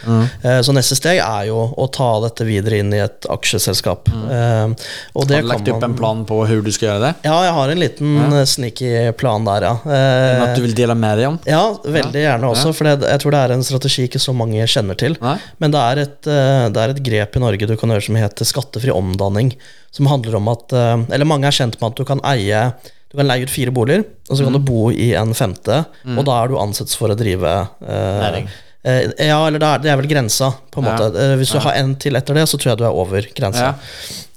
[0.42, 4.12] Eh, så neste steg er jo å ta dette videre inn i et aksjeselskap.
[4.34, 4.76] Ehm,
[5.14, 7.14] og det Har du lagt kan opp en plan på hvordan du skal gjøre det?
[7.28, 8.46] Ja, jeg har en liten ja.
[8.50, 9.76] sneaky plan der, ja.
[9.86, 11.40] Uh, At du vil dele med deg om?
[11.48, 14.98] ja, veldig gjerne også, for jeg tror det er en strategi ikke så mange kjenner
[15.00, 15.18] til.
[15.24, 15.38] Nei?
[15.62, 18.20] Men det er, et, eh, det er et grep i Norge du kan gjøre som
[18.20, 19.54] heter skattefri omdanning.
[19.96, 22.62] Som handler om at eh, Eller mange er kjent med at du kan eie
[23.08, 25.78] Du kan leie ut fire boliger, og så kan du bo i en femte,
[26.12, 27.54] og da er du ansett for å drive
[27.88, 28.50] eh, Næring.
[28.84, 30.94] Eh, ja, eller det er, det er vel grensa, på en Ja.
[30.98, 31.20] måte.
[31.20, 33.64] Eh, hvis du har en til etter det, så tror jeg du er over grensa.
[33.72, 33.74] Ja.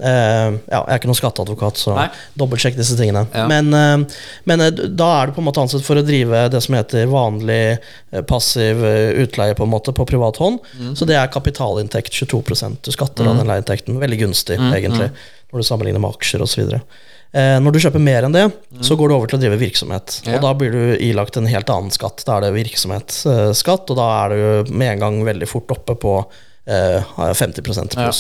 [0.01, 2.09] Eh, ja, jeg er ikke noen skatteadvokat, så Nei.
[2.41, 3.27] dobbeltsjekk disse tingene.
[3.35, 3.47] Ja.
[3.47, 4.07] Men,
[4.47, 4.59] men
[4.97, 7.79] da er du på en måte ansett for å drive det som heter vanlig
[8.27, 8.81] passiv
[9.21, 10.59] utleie på en måte på privat hånd.
[10.81, 10.95] Mm.
[10.97, 13.99] Så det er kapitalinntekt, 22% Du skatter av den leieinntekten.
[14.01, 15.11] Veldig gunstig, Mm, egentlig,
[15.53, 16.81] når du sammenligner med aksjer osv.
[17.33, 18.47] Eh, når du kjøper mer enn det,
[18.83, 20.17] så går du over til å drive virksomhet.
[20.25, 20.31] Mm.
[20.33, 20.37] Ja.
[20.39, 22.25] Og da blir du ilagt en helt annen skatt.
[22.27, 26.17] Da er det virksomhetsskatt, og da er du med en gang veldig fort oppe på
[26.67, 28.11] eh, 50% Ja.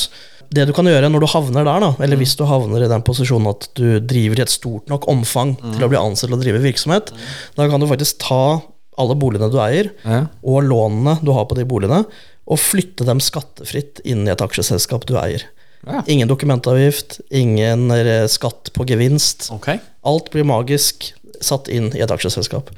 [0.50, 3.04] Det du kan gjøre når du havner der, da, eller hvis du havner i den
[3.06, 6.40] posisjonen at du driver i et stort nok omfang til å bli ansett til å
[6.40, 7.12] drive virksomhet,
[7.54, 8.58] da kan du faktisk ta
[8.98, 10.24] alle boligene du eier, Ja.
[10.42, 12.02] og lånene du har på de boligene,
[12.50, 15.46] og flytte dem skattefritt inn i et aksjeselskap du eier.
[15.86, 16.02] Ja.
[16.06, 19.48] Ingen dokumentavgift, ingen eh, skatt på gevinst.
[19.54, 19.80] Okay.
[20.04, 22.68] Alt blir magisk satt inn i et aksjeselskap.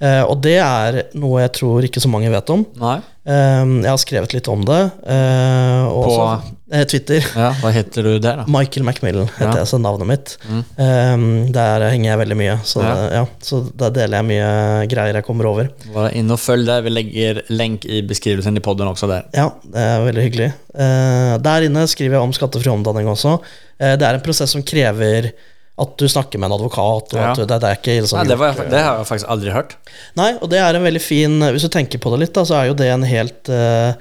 [0.00, 2.60] Eh, og det er noe jeg tror ikke så mange vet om.
[2.78, 2.98] Nei.
[3.28, 4.78] Eh, jeg har skrevet litt om det.
[5.10, 7.24] eh, og På- også, eh, Twitter.
[7.36, 8.44] Ja, hva heter du der, da?
[8.46, 9.64] Michael Macmillan heter Ja.
[9.64, 10.36] jeg, så navnet mitt.
[10.78, 11.16] Eh,
[11.50, 12.94] der henger jeg veldig mye, så, Ja.
[12.94, 15.68] det, ja, så der deler jeg mye greier jeg kommer over.
[15.92, 16.80] Bare inn og følg der.
[16.82, 19.24] Vi legger lenk i beskrivelsen i podden også der.
[19.34, 20.52] Ja, det er veldig hyggelig.
[20.78, 23.40] Eh, der inne skriver jeg om skattefri omdanning også.
[23.80, 25.32] Eh, det er en prosess som krever
[25.78, 27.12] at du snakker med en advokat.
[27.14, 27.30] Og Ja.
[27.30, 29.50] at du, det, det er ikke liksom Nei, det, var, det har jeg faktisk aldri
[29.54, 29.76] hørt.
[30.18, 32.58] Nei, og det er en veldig fin Hvis du tenker på det litt, da, så
[32.62, 33.92] er jo det en helt eh,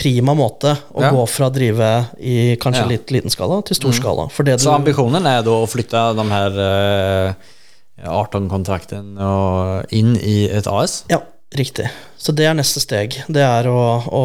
[0.00, 1.10] prima måte å Ja.
[1.12, 1.88] gå fra å drive
[2.22, 2.86] i kanskje Ja.
[2.86, 2.92] Mm.
[2.94, 4.28] litt liten skala til stor skala.
[4.30, 7.34] For det du, Så ambisjonen er da å flytte de her eh,
[8.08, 9.18] 18-kontrakten
[9.92, 11.02] inn i et AS?
[11.10, 11.20] Ja,
[11.56, 11.88] riktig.
[12.20, 13.16] Så det er neste steg.
[13.32, 14.22] Det er å, å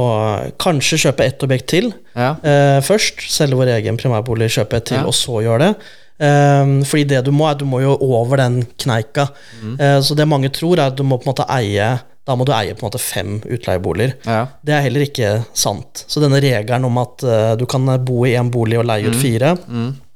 [0.62, 2.36] kanskje kjøpe ett objekt til Ja.
[2.44, 3.26] eh, først.
[3.32, 5.06] Selge vår egen primærbolig, kjøpe et til, Ja.
[5.06, 5.76] og så gjøre det.
[6.16, 9.28] Um, fordi det du må, er du må jo over den kneika.
[9.62, 9.74] Mm.
[9.76, 12.46] Eh, så det mange tror, er at du må på en måte eie Da må
[12.48, 14.16] du eie på en måte fem utleieboliger.
[14.26, 14.48] Ja.
[14.66, 16.06] Det er heller ikke sant.
[16.10, 19.20] Så denne regelen om at uh, du kan bo i en bolig og leie ut
[19.20, 19.52] fire,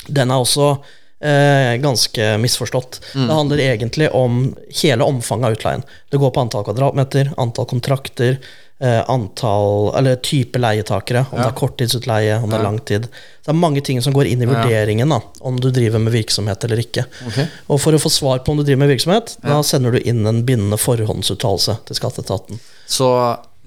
[0.07, 2.97] den er også uh, ganske misforstått.
[3.13, 4.47] Det handler egentlig om
[4.81, 5.85] hele omfanget av utleien.
[6.09, 8.39] Det går på antall kvadratmeter, antall kontrakter,
[8.79, 13.07] antall Eller type leietakere, om det er korttidsutleie, om det er langtid.
[13.11, 16.13] Så det er mange ting som går inn i vurderingen da, om du driver med
[16.15, 17.03] virksomhet eller ikke.
[17.27, 17.49] Okay.
[17.67, 20.23] Og for å få svar på om du driver med virksomhet, da sender du inn
[20.29, 22.61] en bindende forhåndsuttalelse til skatteetaten.
[22.87, 23.09] Så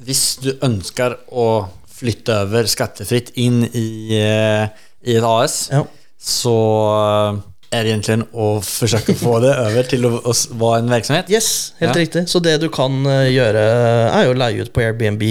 [0.03, 1.49] hvis du ønsker å
[1.93, 4.69] flytte over skattefritt inn i, eh,
[5.05, 5.85] i et AS, Ja.
[6.19, 6.57] så
[7.37, 11.31] eh, er egentlig å forsøke å få det over til å, å være en virksomhet?
[11.33, 11.99] Yes, helt Ja.
[12.03, 12.25] riktig.
[12.29, 13.63] Så det du kan eh, gjøre,
[14.13, 15.23] er jo å leie ut på Airbnb.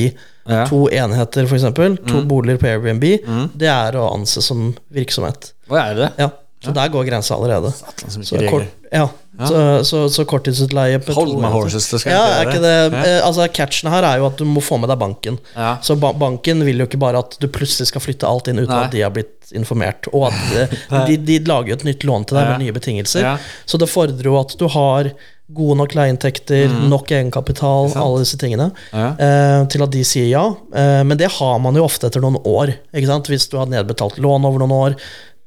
[0.50, 0.64] Ja.
[0.68, 1.68] To enheter, f.eks.
[2.10, 3.06] To boliger på Airbnb.
[3.54, 5.52] Det er å anse som virksomhet.
[5.70, 6.10] Hva er det?
[6.18, 6.32] Ja,
[6.66, 7.72] Så der går grensa allerede.
[7.74, 9.12] Satan, så Så, kort, regler.
[9.40, 9.48] Ja.
[9.48, 13.04] Så, så, så korttidsutleie på Hold my horses, det skal ja, ikke det, Ja.
[13.06, 15.38] eh, altså Catchen her er jo at du må få med deg banken.
[15.56, 15.78] Ja.
[15.82, 18.74] Så ba banken vil jo ikke bare at du plutselig skal flytte alt inn uten
[18.76, 18.84] Nei.
[18.86, 20.08] at de har blitt informert.
[20.14, 20.76] Og at eh,
[21.08, 23.38] de, de lager jo et nytt lån til deg med nye betingelser.
[23.66, 25.12] Så det fordrer jo at du har
[25.52, 27.98] gode nok leieinntekter, nok egenkapital, Mm.
[28.00, 29.08] alle disse tingene, Ja.
[29.20, 30.46] eh, til at de sier ja.
[30.76, 32.72] Eh, men det har man jo ofte etter noen år.
[32.96, 34.96] Hvis du har nedbetalt lån over noen år,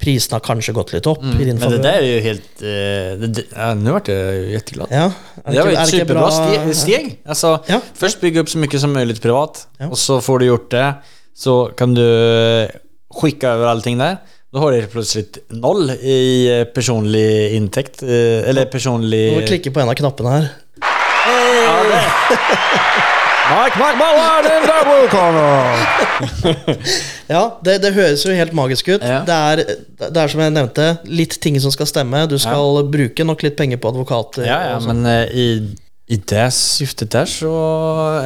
[0.05, 1.61] prisene har kanskje gått litt opp i din Mm.
[1.65, 2.49] Men det der er jo helt...
[3.81, 4.89] Nå det, jeg ja, jätteglad.
[4.93, 5.07] Ja,
[5.41, 7.05] er Det var jo et er superbra bra- steg.
[7.27, 7.79] Altså, Ja.
[7.99, 9.87] Først bygge opp så mye som mulig privat Ja.
[9.89, 10.89] och så får du gjort det
[11.35, 12.05] så kan du
[13.15, 14.17] skicka over allting der.
[14.55, 18.03] Da har du plutselig null noll i eh, personlig intäkt.
[18.07, 19.33] eh, Eller personlig...
[19.35, 20.45] Du må klikke på en av knappene her.
[23.51, 26.85] Mike McMullen in the blue corner!
[27.35, 29.01] Ja, det, det høres jo helt magisk ut.
[29.05, 29.23] Ja.
[29.25, 29.63] Det, er,
[30.13, 32.21] det er som jeg nevnte, litt ting som skal stemme.
[32.29, 34.45] Du skal bruke nok litt penger på advokater.
[34.49, 35.01] Ja, ja, sånn.
[35.01, 35.47] men uh, i,
[36.13, 37.49] i det syftet der så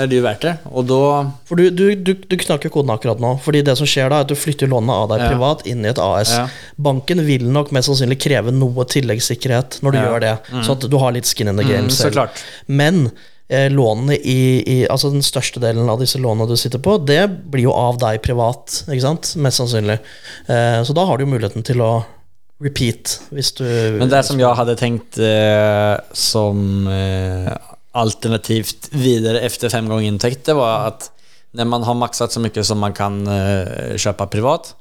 [0.02, 0.57] er det jo verdt det.
[0.74, 0.98] Og da
[1.46, 3.37] For du, du, du, du knakker koden akkurat nå.
[3.46, 5.31] Fordi det som skjer da, er at du flytter lånet av deg Ja.
[5.31, 6.35] privat inn i et AS.
[6.35, 6.46] Ja.
[6.90, 10.07] Banken vil nok mest sannsynlig kreve noe tilleggssikkerhet når du Ja.
[10.11, 10.35] gjør det.
[10.66, 12.18] Så at du har litt skin in the game mm, Så selv.
[12.18, 12.42] klart.
[12.66, 13.07] Men
[13.48, 17.64] lånene i, i Altså den største delen av disse lånene du sitter på, det blir
[17.68, 19.30] jo av deg privat, ikke sant?
[19.40, 19.96] Mest sannsynlig.
[20.52, 21.92] Eh, så da har du jo muligheten til å
[22.61, 23.64] repeat, hvis du
[24.00, 27.52] Men det som jeg hadde tenkt eh, som eh,
[27.98, 31.08] alternativt videre efter fem ganger inntekt, det var at
[31.56, 34.74] når man har maksat så mye som man kan uh, kjøpe privat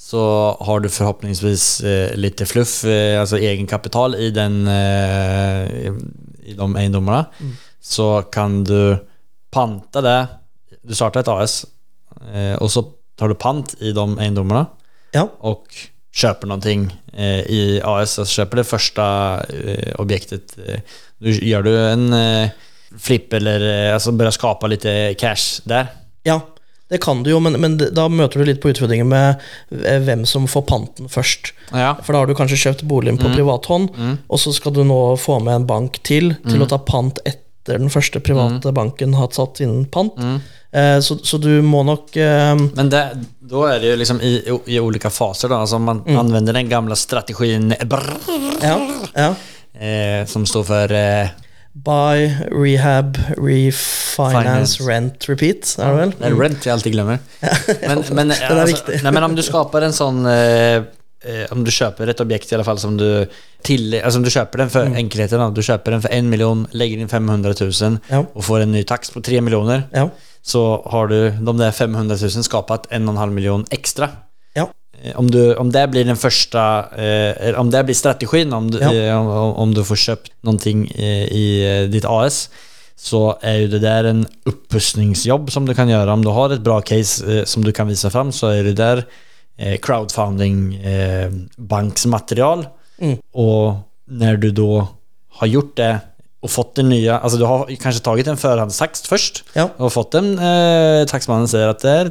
[0.00, 0.22] så
[0.64, 5.68] har du forhåpentligvis uh, litt fluff, uh, altså egenkapital i, den, uh,
[6.48, 7.26] i de eiendommarna.
[7.84, 8.96] Så kan du
[9.52, 10.20] panta det.
[10.84, 11.62] Du starter et AS
[12.56, 12.80] og så
[13.18, 14.64] tar du pant i de eiendommene.
[15.14, 15.26] Ja.
[15.46, 15.68] Og
[16.14, 19.04] kjøper någonting eh, i AS, Altså kjøper det første
[19.50, 20.56] eh, objektet.
[20.58, 24.86] Eh, du, gjør du en eh, flipp eller altså bare skaper litt
[25.18, 25.88] cash der?
[26.26, 26.38] Ja,
[26.92, 29.42] det kan du jo, men, men da møter du litt på utfordringer med
[29.72, 31.54] eh, hvem som får panten først.
[31.72, 31.94] Ja.
[32.02, 33.38] For da har du kanskje kjøpt boligen på mm.
[33.38, 34.18] privathånd, mm.
[34.28, 37.42] og så skal du nå få med en bank til til å ta pant etter
[37.68, 40.18] den første private banken har satt inn pant.
[40.74, 43.02] Eh, så, så du må nok eh, Men det,
[43.46, 44.32] er är det jo liksom i,
[44.74, 45.60] i olika faser da.
[45.62, 48.10] Altså man anvender den gamle strategin brrr,
[48.62, 48.76] Ja,
[49.14, 49.30] ja.
[49.78, 51.30] eh, som står for eh,
[51.74, 54.82] Buy, rehab, refinance, Finance.
[54.86, 56.12] rent, repeat, er det vel?
[56.20, 57.18] Det er rent jeg alltid glemmer.
[58.14, 60.84] Men, nej, men om du skapar en sånn eh,
[61.24, 63.26] eh, om du köper et objekt i alle fall som du
[63.64, 66.66] til, altså om du köper den för enkelheten då, du köper den for en miljon,
[66.72, 68.24] lägger inn 500 000 Ja.
[68.34, 70.08] og får en ny tax på 3 miljoner Ja.
[70.42, 74.08] så har du de der 500 000 skapat en million extra.
[74.54, 74.66] Ja.
[75.02, 76.58] Eh, Om, du, om det blir den første
[76.96, 80.76] eh, om det blir strategin om du, eh, om, om du får kjøpt noe
[81.30, 82.48] i ditt AS
[82.96, 86.12] så er jo det der en oppussingsjobb som du kan gjøre.
[86.14, 88.76] Om du har et bra case eh, som du kan visa fram så er det
[88.78, 89.04] där
[89.58, 91.30] eh, crowdfunding eh.
[92.98, 93.18] Mm.
[93.32, 93.74] Och
[94.06, 94.86] när du då
[95.30, 96.00] har gjort det
[96.40, 99.68] och fått den nya, alltså du har kanske tagit en förhandstax först Ja.
[99.76, 102.08] och fått den, eh, taxmannen säger att det är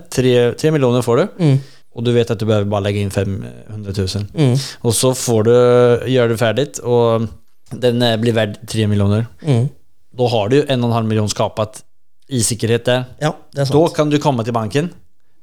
[0.54, 1.28] 3, miljoner får du.
[1.40, 1.58] Mm.
[1.94, 4.08] Och du vet att du behöver bara lägga in 500 000.
[4.36, 4.58] Mm.
[4.80, 5.52] Och så får du,
[6.12, 7.22] gör du färdigt och
[7.70, 9.26] den eh, blir värd 3 miljoner.
[9.46, 9.68] Mm.
[10.18, 11.84] Då har du en och en halv miljon skapat
[12.28, 13.04] i sikkerhet där.
[13.20, 13.96] Ja, det er Då sant.
[13.96, 14.90] kan du komma till banken,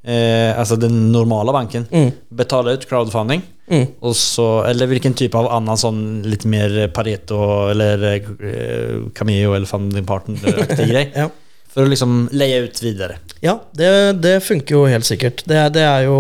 [0.05, 2.11] eh, alltså den normala banken, Mm.
[2.29, 3.43] betala ut crowdfunding.
[3.71, 3.87] Mm.
[4.01, 9.67] Och så, eller vilken typ av annan sån lite mer Pareto eller eh, Cameo eller
[9.67, 11.13] Funding Partner-aktig grej.
[11.15, 11.29] Ja.
[11.71, 13.21] For å liksom leie ut videre.
[13.41, 13.91] Ja, det,
[14.23, 15.45] det funker jo helt sikkert.
[15.47, 16.19] Det, det er jo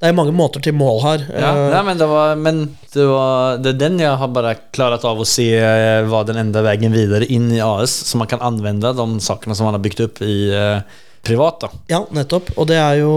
[0.00, 1.22] Det er mange måter til mål her.
[1.30, 2.58] Ja, nei, men det var, men
[2.92, 6.36] det var det er den jeg har bare klart av å se eh, var den
[6.42, 9.84] enda veien videre inn i AS så man kan anvende de sakene som man har
[9.86, 10.82] bygd opp i eh,
[11.24, 12.52] privat da ja, nettopp.
[12.58, 13.12] Og det er jo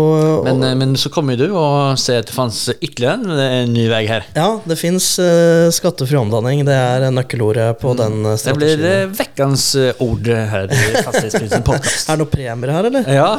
[0.46, 3.74] Men, eh, men så kommer jo du og ser at det fanns ytterligere en, en
[3.74, 4.28] ny vei her.
[4.38, 6.64] Ja, det fins uh, skattefri omdanning.
[6.68, 8.60] Det er nøkkelordet på den strategien.
[8.64, 10.78] Det blir vekkens veckans eh, ord her i.
[12.08, 13.08] Er det noe premier her, eller?
[13.08, 13.30] Ja,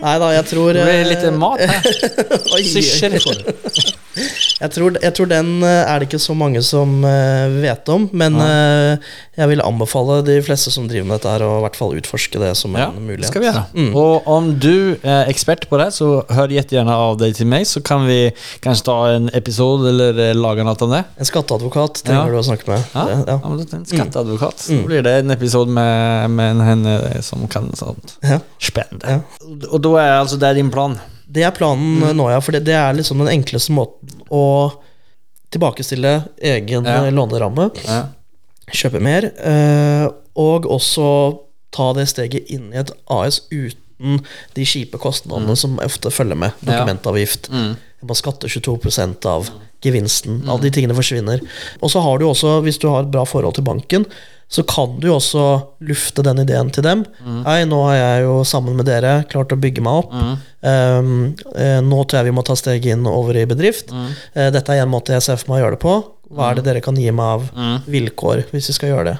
[0.00, 1.88] Nei da, jeg tror det blir litt lite mat her.
[2.54, 3.50] oi, får du.
[4.16, 8.06] jeg, tror, jeg tror den eh, er det ikke så mange som eh, vet om,
[8.16, 8.96] men ja.
[9.42, 12.40] jeg vil anbefale de fleste som driver med dette, her å i hvert fall utforske
[12.40, 13.28] det som Ja, en det mulighet.
[13.40, 13.62] Vi gjøre.
[13.74, 13.90] Mm.
[13.96, 17.82] Og om du er ekspert på det så hør gjerne av deg til meg, så
[17.84, 18.30] kan vi
[18.64, 21.04] kanskje ta en episode eller lage noe om det.
[21.18, 22.30] En skatteadvokat trenger Ja.
[22.30, 22.84] du å snakke med.
[22.94, 23.38] Ja, Det, ja.
[23.78, 24.66] en skatteadvokat.
[24.70, 24.82] Mm.
[24.82, 28.16] Så blir det en episode med, med henne som kan sånt.
[28.22, 28.38] Ja.
[28.58, 29.06] Spennende.
[29.08, 29.46] Ja.
[29.70, 30.98] Och då är alltså det din plan?
[31.26, 32.16] Det er planen Mm.
[32.16, 32.40] nå, ja.
[32.40, 34.72] For det, det er liksom den enkleste måten å
[35.50, 37.04] tilbakestille egen Ja.
[37.06, 37.70] eh, låneramme.
[37.86, 38.02] Ja.
[38.72, 41.38] kjøpe mer, eh, og også
[41.74, 44.22] ta det steget inn i et AS uten
[44.56, 46.56] de kjipe kostnadene som ofte følger med.
[46.64, 47.50] Dokumentavgift.
[47.52, 47.70] Ja.
[47.70, 47.78] Mm.
[48.00, 49.50] Man skatter 22% av
[49.84, 50.38] gevinsten.
[50.48, 51.42] Alle de tingene forsvinner.
[51.84, 54.06] Og så har du også, hvis du har et bra forhold til banken,
[54.50, 55.42] så kan du jo også
[55.86, 57.04] lufte den ideen til dem.
[57.22, 57.42] Mm.
[57.46, 60.16] Hei, nå har jeg jo sammen med dere klart å bygge meg opp.
[60.16, 60.32] Mm.
[60.64, 61.12] Um,
[61.54, 63.92] eh, nå tror jeg vi må ta steget inn over i bedrift.
[63.94, 64.08] Mm.
[64.34, 65.94] Eh, dette er en måte jeg ser for meg å gjøre det på.
[66.30, 67.46] Hva er det dere kan gi meg av
[67.90, 69.14] vilkår hvis vi skal gjøre det?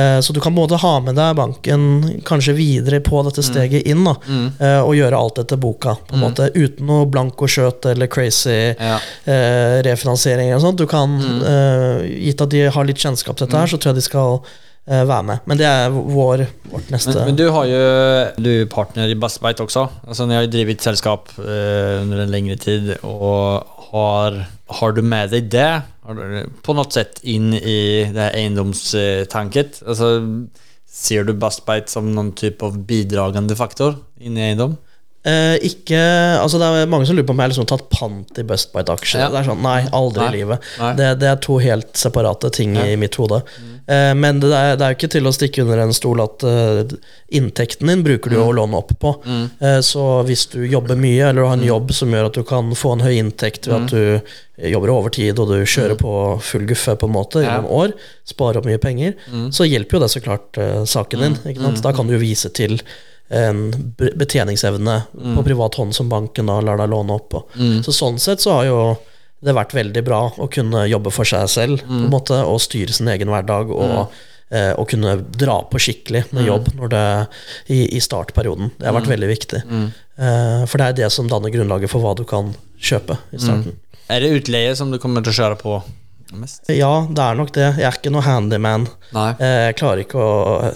[0.00, 1.86] Eh, så du kan både ha med deg banken
[2.24, 4.14] kanskje videre på dette steget inn, da,
[4.58, 8.96] eh, og gjøre alt etter boka, på en måte, uten noe blankoskjøt eller crazy Ja.
[9.26, 10.78] eh, refinansiering og sånt.
[10.80, 14.00] Du kan, eh, gitt at de har litt kjennskap til dette her, så tror jeg
[14.00, 14.40] de skal
[14.86, 15.40] være med.
[15.50, 17.78] Men det er vår, vårt neste Men, men du har jo
[18.40, 19.88] du er partner i Bassbeit også.
[20.06, 24.38] Altså, ni har jo drivit sällskap eh, under en lengre tid och har,
[24.78, 25.70] har du med deg det
[26.66, 29.82] på noe sett inn i det eiendomstanket?
[29.86, 30.10] Altså,
[30.86, 34.76] ser du Bustbite som noen type av bidragende faktor inn i eiendom?
[35.26, 35.98] Eh, ikke,
[36.38, 39.24] altså Det er mange som lurer på om jeg har liksom tatt pant i Bestbite-aksjer.
[39.24, 39.30] Ja.
[39.32, 40.28] Det er sånn, Nei, aldri Nei.
[40.28, 40.68] i livet.
[40.98, 43.40] Det, det er to helt separate ting i mitt hode.
[43.90, 46.42] Eh, men det er, det er jo ikke til å stikke under en stol at
[46.46, 46.82] uh,
[47.34, 49.12] inntekten din bruker du jo å låne opp på.
[49.26, 52.44] Eh, så hvis du jobber mye, eller du har en jobb som gjør at du
[52.46, 56.64] kan få en høy inntekt ved at du jobber overtid og du kjører på full
[56.70, 57.58] guffe på en måte i Ja.
[57.60, 59.18] noen år, sparer opp mye penger,
[59.52, 61.76] så hjelper jo det så klart uh, saken din.
[61.82, 62.78] Da kan du jo vise til
[63.28, 67.40] en betjeningsevne betjeningsevne på privat hånd som banken da lar deg låne opp på.
[67.82, 68.78] Så sånn sett så har jo
[69.44, 72.92] det vært veldig bra å kunne jobbe for seg selv på en måte, og styre
[72.94, 74.12] sin egen hverdag og,
[74.50, 77.04] eh, og kunne dra på skikkelig med jobb når det,
[77.68, 78.70] i, i startperioden.
[78.78, 79.60] Det har vært veldig viktig.
[80.16, 83.76] Eh, for det er det som danner grunnlaget for hva du kan kjøpe i starten.
[84.08, 85.76] Er det utleie som du kommer til å kjøre på
[86.38, 86.64] mest?
[86.72, 87.68] Ja, det er nok det.
[87.76, 88.86] Jeg er ikke noe handyman.
[89.12, 89.34] Nej.
[89.38, 90.72] Eh, Jeg klarer ikke å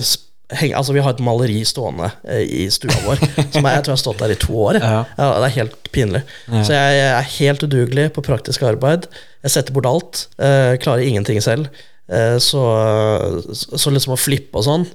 [0.59, 3.21] henge Altså, vi har et maleri stående eh, i stua vår
[3.55, 4.81] som jeg, jeg tror har stått der i to år.
[4.81, 5.05] Ja.
[5.19, 6.25] Ja, det er helt pinlig.
[6.49, 9.09] Så jeg, jeg er helt udugelig på praktisk arbeid.
[9.45, 10.27] Jeg setter bort alt.
[10.43, 11.71] Eh, klarer ingenting selv.
[12.11, 12.65] Eh, så,
[13.55, 14.87] så, liksom å flippe og sånn,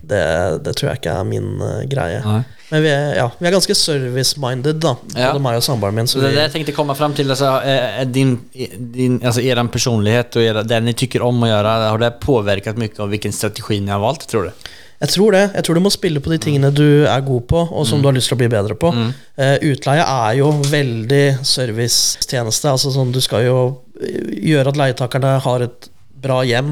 [0.00, 0.24] det,
[0.64, 2.22] det tror jeg ikke er min uh, greie.
[2.24, 2.42] Nei.
[2.72, 4.94] Men vi er, ja, vi er ganske service-minded, da.
[5.12, 5.34] Ja.
[5.34, 6.06] Både meg og samboeren min.
[6.08, 8.40] Så Så det vi, tenkte komma fram till, alltså, är är din,
[8.78, 12.80] din, alltså eran personlighet og er det ni syns om å gjøre, har det påvirket
[12.80, 14.70] mye av hvilken strategi dere har valgt, tror du?
[15.02, 15.42] Jeg tror det.
[15.56, 18.06] Jeg tror du må spille på de tingene du er god på, og som du
[18.06, 18.92] har lyst til å bli bedre på.
[19.36, 22.70] Eh, utleie er jo veldig servicetjeneste.
[22.70, 23.56] Altså sånn, du skal jo
[23.98, 25.88] eh, gjøre at leietakerne har et
[26.22, 26.68] bra hjem,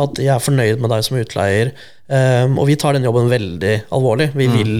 [0.00, 1.74] at de er fornøyd med deg som utleier.
[2.08, 4.30] Um, og vi tar den jobben veldig alvorlig.
[4.36, 4.72] Vi vil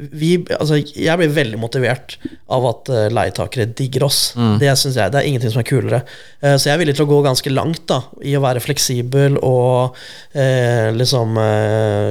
[0.00, 2.16] vi, altså, Jeg blir veldig motivert
[2.50, 4.20] av at uh, leietakere digger oss.
[4.60, 6.02] Det synes jeg, det er ingenting som er kulere.
[6.42, 9.38] Uh, så jeg er villig til å gå ganske langt da i å være fleksibel
[9.38, 9.96] og
[10.34, 11.38] uh, liksom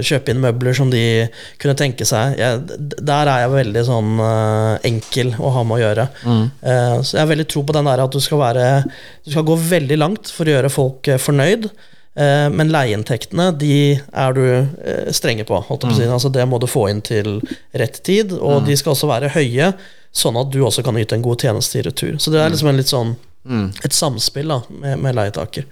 [0.06, 1.04] kjøpe inn møbler som de
[1.62, 2.38] kunne tenke seg.
[2.40, 4.24] Jeg, der er jeg veldig sånn
[4.88, 6.08] enkel å ha med å gjøre.
[6.62, 8.66] Eh, så jeg har veldig tro på den der at du skal være
[9.26, 11.70] Du skal gå veldig langt for å gjøre folk fornøyd.
[12.18, 15.62] Eh, Men leieinntektene de er du eh, strenge på.
[15.68, 16.02] På mm.
[16.10, 17.40] Altså, det må du få inn til
[17.78, 19.74] rett tid, og de skal også være høye,
[20.12, 22.18] sånn at du også kan yte en god tjeneste i retur.
[22.18, 23.18] Så det er liksom en litt sånn
[23.86, 25.70] et samspill da, med, med leietaker.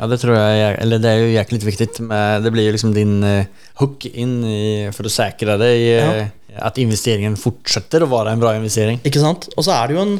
[0.00, 1.88] Ja, det tror jeg eller det er jo jæklig viktig.
[2.08, 4.60] Med, det blir jo liksom din uh, hook inn i,
[4.96, 6.28] for å sikre deg uh, ja.
[6.70, 9.00] at investeringen fortsetter å være en bra investering.
[9.06, 9.48] Ikke sant?
[9.56, 10.14] Og så er det jo en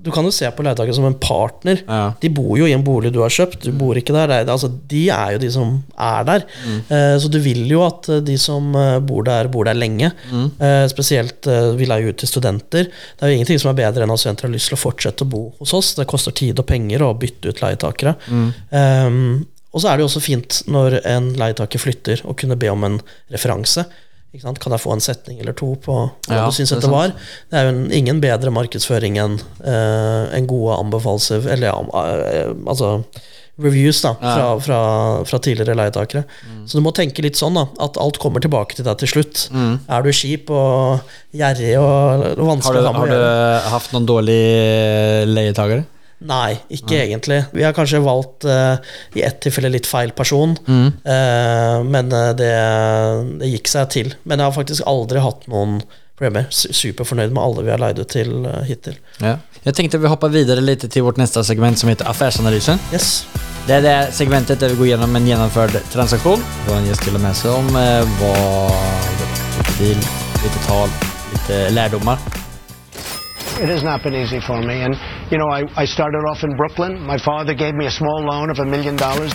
[0.00, 1.82] Du kan jo se på leietakere som en partner.
[1.84, 2.14] Ja.
[2.22, 4.32] De bor jo i en bolig du har kjøpt, du bor ikke der.
[4.32, 6.46] Er, altså, de er jo de som er der.
[6.88, 10.12] Eh, så du vil jo at eh, de som eh, bor der, bor der lenge.
[10.32, 12.88] Eh, spesielt vi leier ut til studenter.
[12.88, 15.26] Det er jo ingenting som er bedre enn at studenter har lyst til å fortsette
[15.26, 15.94] å bo hos oss.
[15.98, 18.16] Det koster tid og penger å bytte ut leietakere.
[18.30, 22.70] Um, og så er det jo også fint når en leietaker flytter, å kunne be
[22.72, 22.96] om en
[23.30, 23.84] referanse.
[24.38, 25.94] Kan jeg få en setning eller to på
[26.28, 27.10] hva Ja, du syns det dette var?
[27.50, 32.54] Det er jo en, ingen bedre markedsføring enn uh, en gode anbefalelser Eller ja, uh,
[32.70, 33.00] altså
[33.60, 34.76] reviews da, fra, fra,
[35.28, 36.22] fra tidligere leietakere.
[36.64, 39.42] Så du må tenke litt sånn da, at alt kommer tilbake til deg til slutt.
[39.52, 41.02] Er du kjip og
[41.36, 45.82] gjerrig og, og Har vanskelig du, har du hatt noen dårlige dålig
[46.20, 47.38] eh, ikke Nei, egentlig.
[47.52, 48.76] Vi har kanskje valgt uh,
[49.16, 52.50] i ett tilfelle litt feil person, eh, men eh, det,
[53.40, 54.12] det gikk seg til.
[54.24, 55.80] Men jeg har faktisk aldri hatt noen
[56.20, 56.44] problemer.
[56.52, 58.98] Su- Superfornøyd med alle vi har leid ut til uh, hittil.
[59.20, 59.38] Ja.
[59.64, 62.80] Jeg tenkte vi hopper videre litt til vårt neste segment som heter Affærsanalysen.
[62.92, 63.24] Yes.
[63.66, 66.42] Det er det segmentet der vi går gjennom en genomförd transaktion.
[66.72, 68.72] har en gjest til og med seg om, litt vad
[69.60, 69.76] litt
[71.50, 72.49] deal,
[73.60, 74.80] It has not been easy for me.
[74.80, 74.96] And,
[75.30, 76.98] you know, I, I started off in Brooklyn.
[76.98, 79.32] My father gave me a small loan of a million dollars.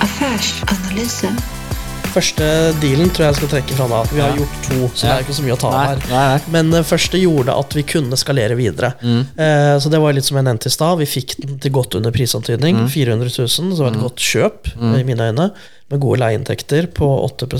[0.00, 1.75] Affärsanalysen.
[2.16, 2.46] Første
[2.80, 3.98] dealen tror jeg jeg skal trekke fra da.
[4.08, 6.46] Vi har gjort to, så det er ikke så mye å ta av her.
[6.54, 8.94] Men den første gjorde at vi kunne skalere videre.
[9.04, 9.20] Mm.
[9.36, 10.96] Eh, så det var litt som jeg nevnte i stad.
[11.02, 12.86] Vi fikk den til godt under prisantydning.
[12.86, 12.90] Mm.
[12.94, 15.50] 400 000, så det var et godt kjøp i mine øyne.
[15.92, 17.50] Med gode leieinntekter på 8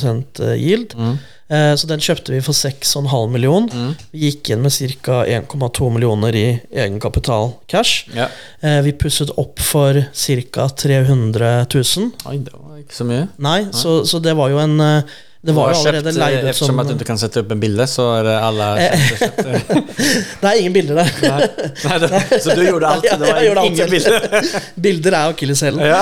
[0.57, 0.97] yield.
[0.97, 1.19] Mm.
[1.53, 3.69] Eh, så den kjøpte vi for 6,5 million.
[4.11, 4.73] Vi gikk inn med
[5.05, 5.21] ca.
[5.37, 8.09] 1,2 millioner i egenkapital cash.
[8.17, 8.31] Ja.
[8.65, 10.69] Eh, vi pusset opp for ca.
[10.69, 12.11] 300 000.
[12.27, 13.29] Oi, det var ikke så mye.
[13.43, 15.17] Nei, så, så det var jo en eh,
[15.47, 17.53] Det var har jo allerede leid ut Eftersom som at du ikke kan sette opp
[17.55, 18.69] en bilde, så er det alle
[20.41, 21.11] Det er ingen bilder der.
[21.23, 22.09] Nei, det,
[22.45, 23.07] Så du gjorde alt?
[23.07, 24.49] Det var ingen, ingen bilder?
[24.87, 25.85] Bilder er akilleshælen.
[25.87, 26.01] Ja.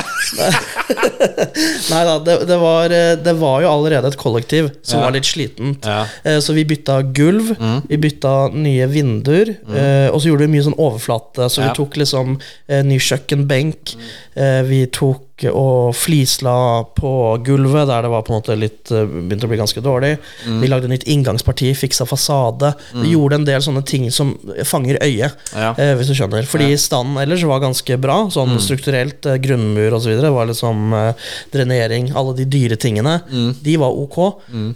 [1.91, 5.05] Nei da, det, det, var, eh, det var jo allerede et kollektiv som Ja.
[5.07, 5.85] var litt slitent.
[5.87, 6.05] Ja.
[6.25, 7.55] Eh, Så vi bytta gulv,
[7.89, 10.11] vi bytta nye vinduer, mm.
[10.13, 11.49] og så gjorde vi mye sånn overflate.
[11.53, 14.67] Så vi tok liksom eh, ny kjøkkenbenk, mm.
[14.69, 17.11] vi tok og flisla på
[17.45, 20.13] gulvet der det var på en måte litt eh, begynte å bli ganske dårlig.
[20.47, 22.75] Vi lagde nytt inngangsparti, fiksa fasade.
[22.95, 24.35] Vi gjorde en del sånne ting som
[24.65, 25.75] fanger øyet, Ja.
[25.79, 26.47] eh, hvis du skjønner.
[26.47, 26.77] Fordi Ja.
[26.77, 30.15] standen ellers var ganske bra, sånn strukturelt, eh, grunnmur osv.
[30.35, 31.13] var liksom eh,
[31.53, 33.21] drenering, alle de dyre tingene.
[33.63, 34.19] De var ok.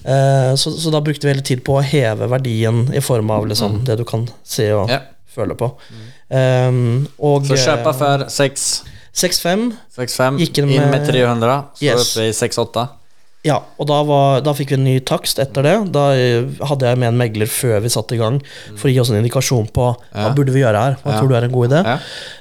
[0.05, 3.47] Eh, så, så da brukte vi hele tid på å heve verdien i form av
[3.47, 5.01] liksom, det du kan se og Ja.
[5.35, 5.73] føle på.
[6.31, 8.65] Um, og Så kjøpa eh, for 6
[9.19, 9.73] 6-5.
[9.97, 12.15] 6-5, Gikk inn inn med med- 300, så Yes.
[12.17, 12.89] oppe i 6-8.
[13.47, 15.75] Ja, og da, var, da fikk vi en ny takst etter det.
[15.95, 18.41] Da eh, hadde jeg med en megler før vi satte i gang,
[18.77, 20.33] for å gi oss en indikasjon på hva Ja.
[20.35, 20.97] burde vi gjøre her.
[21.05, 21.21] Hva Ja.
[21.21, 21.85] tror du er en god idé?
[21.87, 21.99] Ja.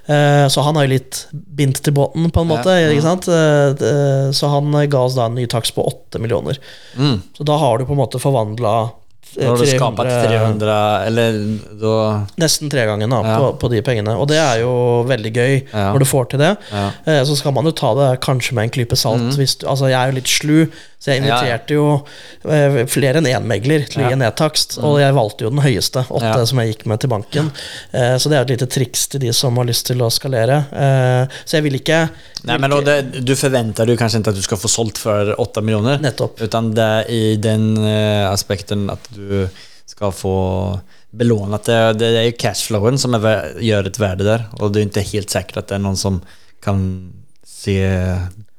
[0.09, 2.73] Eh, Så han har jo litt bindt til båten, på en måte.
[2.91, 3.27] Ikke sant?
[3.29, 6.57] Eh, Så han eh, ga oss da en ny takst på 8 millioner.
[6.97, 7.21] Mm.
[7.37, 8.91] Så da har du på en måte forvandla
[9.37, 11.35] Da har du skapat 300, eller
[11.77, 13.37] da Nesten tregangen Ja.
[13.37, 14.15] på, på de pengene.
[14.17, 15.91] Og det er jo veldig gøy Ja.
[15.93, 16.57] når du får til det.
[16.71, 16.87] Ja.
[17.05, 19.37] Eh, Så skal man jo ta det kanskje med en klype salt.
[19.37, 20.67] Hvis du, altså jeg er jo litt slu,
[20.99, 21.27] så jeg Mm.
[21.27, 22.05] Inviterte jo
[22.49, 24.15] eh, flere enn én megler til å gi.
[24.15, 24.23] Mm.
[24.25, 24.77] nedtakst.
[24.81, 27.51] Og jeg valgte jo den høyeste, åtte, som jeg gikk med til banken.
[27.93, 30.65] Eh, Så det er et lite triks til de som har lyst til å skalere.
[30.73, 32.09] Eh, Så jeg vil ikke
[32.45, 35.61] Nei, men det, du forventer du kanskje ikke at du skal få solgt for åtte
[35.61, 36.41] millioner, Nettopp.
[36.41, 39.47] Utan det er i den aspekten at du
[39.85, 40.79] skal få
[41.13, 41.97] belånet det.
[41.99, 44.43] Det er jo cashflowen som gjør et värde där.
[44.59, 46.21] Och det er ikke helt sikkert at det er noen som
[46.61, 47.11] kan
[47.45, 47.77] se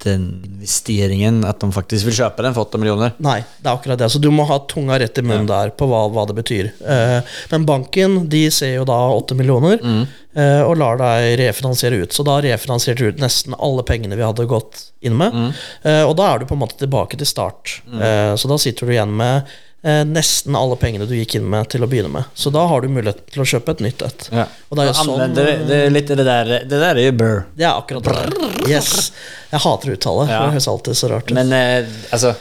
[0.05, 3.15] den investeringen, at de faktisk vil kjøpe den for 8 millioner.
[3.25, 4.09] Nei, det er akkurat det.
[4.13, 6.71] Så du må ha tunga rett i munnen der på hva, hva det betyr.
[6.87, 10.07] Eh, men banken de ser jo da 8 millioner Mm.
[10.39, 12.13] eh, og lar deg refinansiere ut.
[12.15, 15.35] Så da refinansierte du ut nesten alle pengene vi hadde gått inn med.
[15.35, 15.49] Mm.
[15.83, 17.81] Eh, og da er du på en måte tilbake til start.
[17.93, 19.43] Eh, så da sitter du igjen med
[19.83, 22.29] eh, nesten alle pengene du gikk inn med til å begynne med.
[22.35, 24.29] Så da har du mulighet til å kjøpe et nytt et.
[24.35, 24.49] Ja.
[24.69, 27.43] Og det er jo sånn det, det är det der, det der er jo burr.
[27.57, 28.69] Det er akkurat det.
[28.71, 29.11] Yes.
[29.53, 30.29] Jeg hater uttale.
[30.29, 31.37] for Det høres alltid så rart ut.
[31.39, 32.35] Men eh, altså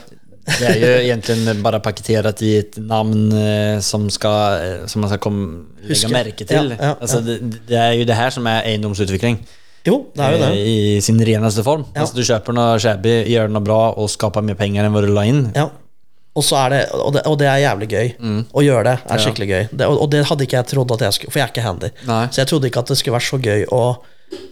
[0.48, 5.12] det er jo egentlig bare pakketert i et navn eh, som, skal, eh, som man
[5.12, 5.48] skal komme,
[5.82, 6.12] legge Huske.
[6.14, 6.72] märke till.
[6.72, 7.26] Ja, ja, alltså, ja.
[7.28, 9.42] Det, det er jo det her som er eiendomsutvikling.
[9.88, 10.62] jo, det er jo eh, det.
[10.68, 11.84] I sin reneste form.
[11.94, 12.06] Ja.
[12.06, 15.12] Altså, du kjøper noe shabby, gjør noe bra og skaper mer penger enn hva du
[15.12, 15.44] la inn.
[15.56, 15.68] Ja.
[16.38, 18.12] Og, så det, og, det, og det er jævlig gøy.
[18.54, 19.64] Å gjøre det er skikkelig gøy.
[19.72, 21.66] Det, og, og det hadde ikke jeg trodd at jeg skulle For jeg er ikke
[21.66, 21.90] handy.
[22.10, 22.22] Nei.
[22.30, 23.82] Så jeg trodde ikke at det skulle være så gøy å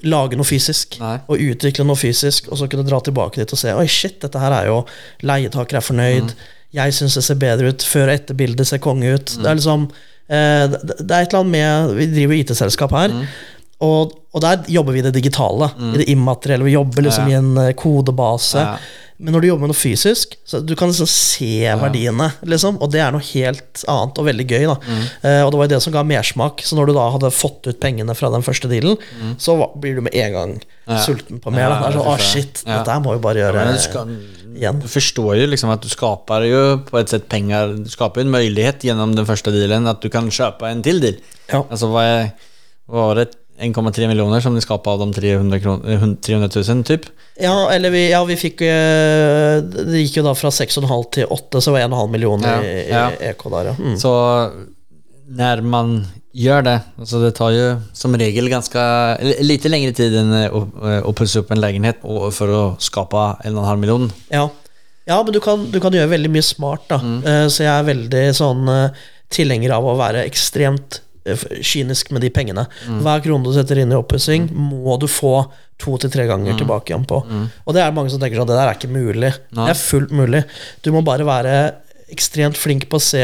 [0.08, 0.98] lage noe fysisk.
[1.02, 1.18] Nei.
[1.30, 4.42] Og utvikle noe fysisk, og så kunne dra tilbake dit og se Oi, shit, dette
[4.42, 4.82] her er jo
[5.28, 6.36] Leietaker er fornøyd.
[6.76, 7.86] Jeg syns det ser bedre ut.
[7.88, 9.36] Før og etter bildet ser konge ut.
[9.40, 9.90] Det er liksom
[10.28, 13.20] eh, det, det er et eller annet med Vi driver IT-selskap her.
[13.84, 16.64] Og, og der jobber vi i det digitale, i det immaterielle.
[16.64, 17.34] Vi jobber liksom Ja.
[17.36, 18.62] i en eh, kodebase.
[18.62, 18.78] Ja.
[19.18, 22.90] Men når du jobber med noe fysisk, så du kan liksom se verdiene, liksom, og
[22.92, 24.66] det er noe helt annet og veldig gøy.
[24.68, 24.76] da
[25.24, 26.60] Eh, Og det var jo det som ga mersmak.
[26.64, 28.98] Så når du da hadde fått ut pengene fra den første dealen,
[29.38, 30.98] så blir du med en gang Ja.
[31.00, 31.60] sulten på mer.
[31.62, 31.90] Ja, da.
[31.90, 32.84] Det er sånn, å shit, Ja.
[32.84, 34.08] dette må vi bare gjøre du, skal,
[34.56, 34.80] igjen.
[34.82, 37.76] du forstår jo liksom at du skaper jo på et sett penger.
[37.84, 41.16] Du skaper en mulighet gjennom den første dealen at du kan kjøpe en til deal.
[41.52, 41.64] Ja.
[41.64, 42.32] hva är,
[42.88, 43.32] vad var det?
[43.60, 47.06] 1,3 millioner som de skapade av de 300, kron, eh, 300 000 typ?
[47.40, 51.62] Ja, eller vi, ja, vi fikk eh, Det gikk jo da fra 6,5 til 8,
[51.62, 53.06] så var det 1,5 millioner Ja, i, ja.
[53.32, 53.76] EK der, ja.
[53.80, 53.96] Mm.
[54.00, 54.12] Så
[55.26, 55.96] når man
[56.36, 58.82] gjør det, altså det tar jo som regel ganske
[59.40, 60.66] lite lengre tid enn å,
[61.08, 64.12] å pusse opp en lägenhet och för att skapa en och en halv miljon.
[64.30, 64.50] Ja,
[65.06, 67.00] ja men du kan, du kan gjøre veldig mye smart, da.
[67.00, 67.50] Mm.
[67.50, 72.30] Så jeg er veldig sånn eh, tilhenger av å være ekstremt eh, kynisk med de
[72.34, 72.68] pengene.
[73.02, 75.48] Hver krone du setter inn i oppussing, må du få
[75.82, 77.22] to til tre ganger tilbake igjen på.
[77.66, 79.34] Og det er mange som tenker sånn det der er ikke mulig.
[79.52, 79.66] Nei.
[79.66, 80.44] Det er fullt mulig.
[80.86, 81.56] Du må bare være
[82.14, 83.24] ekstremt flink på å se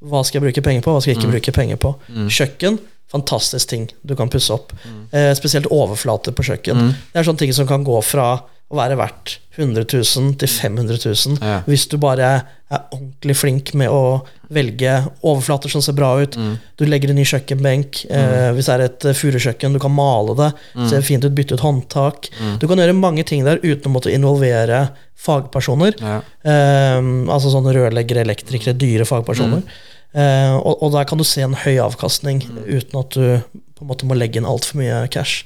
[0.00, 1.90] hva skal jeg bruke penger på, hva skal jeg ikke bruke penger på.
[2.30, 2.78] Kjøkken,
[3.10, 4.72] fantastisk ting du kan pusse opp.
[5.12, 6.94] Eh, spesielt overflater på kjøkken.
[7.12, 8.30] Det er sånne ting som kan gå fra
[8.70, 11.56] å være verdt 100 000 til 500 000 Ja.
[11.66, 12.28] hvis du bare
[12.70, 16.36] er ordentlig flink med å velge overflater som ser bra ut.
[16.78, 18.04] Du legger en ny kjøkkenbenk.
[18.10, 20.50] Eh, hvis det er et eh, furukjøkken, du kan male det.
[20.90, 22.30] Ser fint ut, bytte ut håndtak.
[22.62, 24.88] Du kan gjøre mange ting der uten å måtte involvere
[25.20, 25.96] fagpersoner.
[26.00, 26.18] Ja.
[26.42, 26.98] Eh,
[27.30, 29.64] altså sånne rørleggere, elektrikere, dyre fagpersoner.
[30.10, 33.90] Eh, og, og der kan du se en høy avkastning uten at du på en
[33.92, 35.44] måte må legge inn altfor mye cash.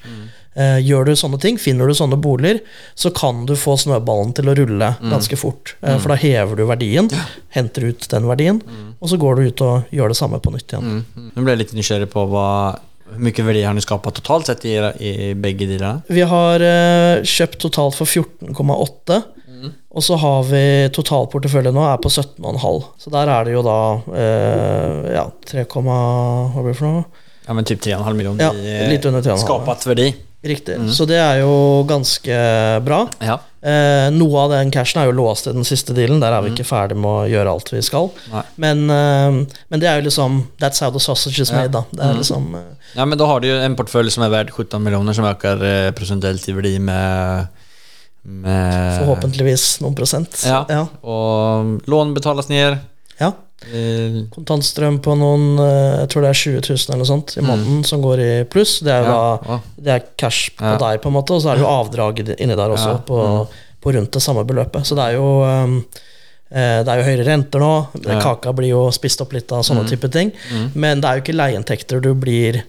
[0.55, 2.61] Eh, gjør du sånne ting, finner du sånne boliger,
[2.95, 5.75] så kan du få snøballen til å rulle ganske fort.
[5.83, 7.11] Eh, for da hever du verdien,
[7.57, 8.61] henter ut den verdien,
[9.01, 11.03] og så går du ut og gjør det samme på nytt igjen.
[11.35, 12.49] Nå ble jeg litt nysgjerrig på hva
[13.05, 16.01] hvor mye verdi har ni skapat totalt sett i, i begge delarna?
[16.09, 19.23] Vi har eh, kjøpt totalt for 14,8.
[19.95, 22.81] Og så har vi totalportefølje nå er på 17,5.
[23.01, 23.77] Så der er det jo da
[24.19, 25.99] eh, ja, 3, hva
[26.59, 27.05] blir det for noe?
[27.45, 29.43] Ja men typ 3,5 millioner Ja, i litt under 3,5.
[29.45, 30.09] skapat verdi.
[30.45, 30.77] Riktig.
[30.93, 32.39] Så det er jo ganske
[32.85, 33.05] bra.
[33.25, 33.39] Ja.
[33.65, 36.21] Eh, noe av den cashen er jo låst i den siste dealen.
[36.21, 38.11] Der er vi ikke ferdig med å gjøre alt vi skal.
[38.61, 39.39] Men, eh,
[39.73, 41.87] men det er jo liksom That's how the sausage is made, da.
[41.91, 44.53] Det er liksom eh, Ja men da har du jo en portfølje som er verdt
[44.53, 47.49] 17 millioner, som øker eh, i verdi med,
[48.25, 50.45] med forhåpentligvis noen prosent.
[50.45, 50.67] Ja.
[50.69, 50.85] ja.
[51.01, 52.77] Og lån betales ned.
[53.19, 53.33] ja.
[53.73, 57.45] Eh, Kontantstrøm på noen eh, Jeg tror det er 20 000 eller noe sånt i
[57.45, 58.81] måneden som går i pluss.
[58.85, 59.11] Det er Mm.
[59.11, 59.21] ja.
[59.39, 59.61] da ja.
[59.77, 60.77] Det er cash på Ja.
[60.79, 63.49] deg, på en måte, og så er det jo avdrag inni der også, på,
[63.81, 64.85] på rundt det samme beløpet.
[64.85, 65.85] Så det er jo um,
[66.55, 67.73] det er jo høyere renter nå.
[68.23, 69.89] Kaka blir jo spist opp litt av sånne Mm.
[69.91, 70.31] type ting.
[70.53, 70.71] Mm.
[70.75, 72.63] Men det er jo ikke leieinntekter du blir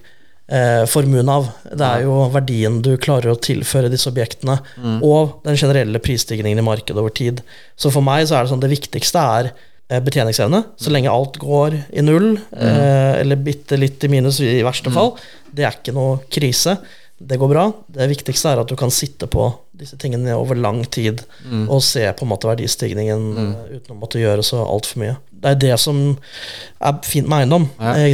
[0.48, 1.48] eh, formuen av.
[1.70, 5.00] Det er jo verdien du klarer å tilføre disse objektene, Mm.
[5.04, 7.42] og den generelle prisstigningen i markedet over tid.
[7.78, 9.52] Så for meg så er det sånn det viktigste er
[9.90, 10.64] betjeningsevne.
[10.82, 15.16] Så lenge alt går i null, eh, eller bitte litt i minus i verste fall,
[15.54, 16.78] det er ikke noe krise.
[17.18, 17.72] Det går bra.
[17.88, 19.46] Det viktigste er at du kan sitte på
[19.78, 21.70] disse tingene over lang tid Mm.
[21.70, 25.16] og se på en måte verdistigningen eh, uten å måtte gjøre så altfor mye.
[25.32, 26.18] Det er det som
[26.82, 27.70] er fint med eiendom.
[27.80, 27.94] Ja.
[27.96, 28.12] eh,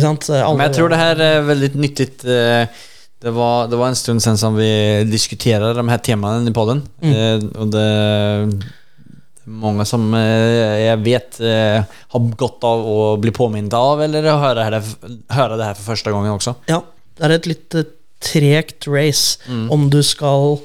[0.55, 2.25] Men jeg tror det her er veldig nyttigt.
[2.25, 2.67] eh,
[3.21, 6.81] Det var, det var en stund siden som vi diskuterte de her temaene i podden.
[7.03, 7.13] Mm.
[7.13, 8.61] Eh, Och det,
[9.51, 11.83] många som eh, jag vet eh,
[12.15, 15.91] har gått av å bli påminnet av eller höra det, her, høre det her for
[15.93, 16.55] første gangen også.
[16.71, 16.81] Ja,
[17.19, 17.75] det er et litt
[18.21, 19.71] tregt race Mm.
[19.73, 20.59] om du skal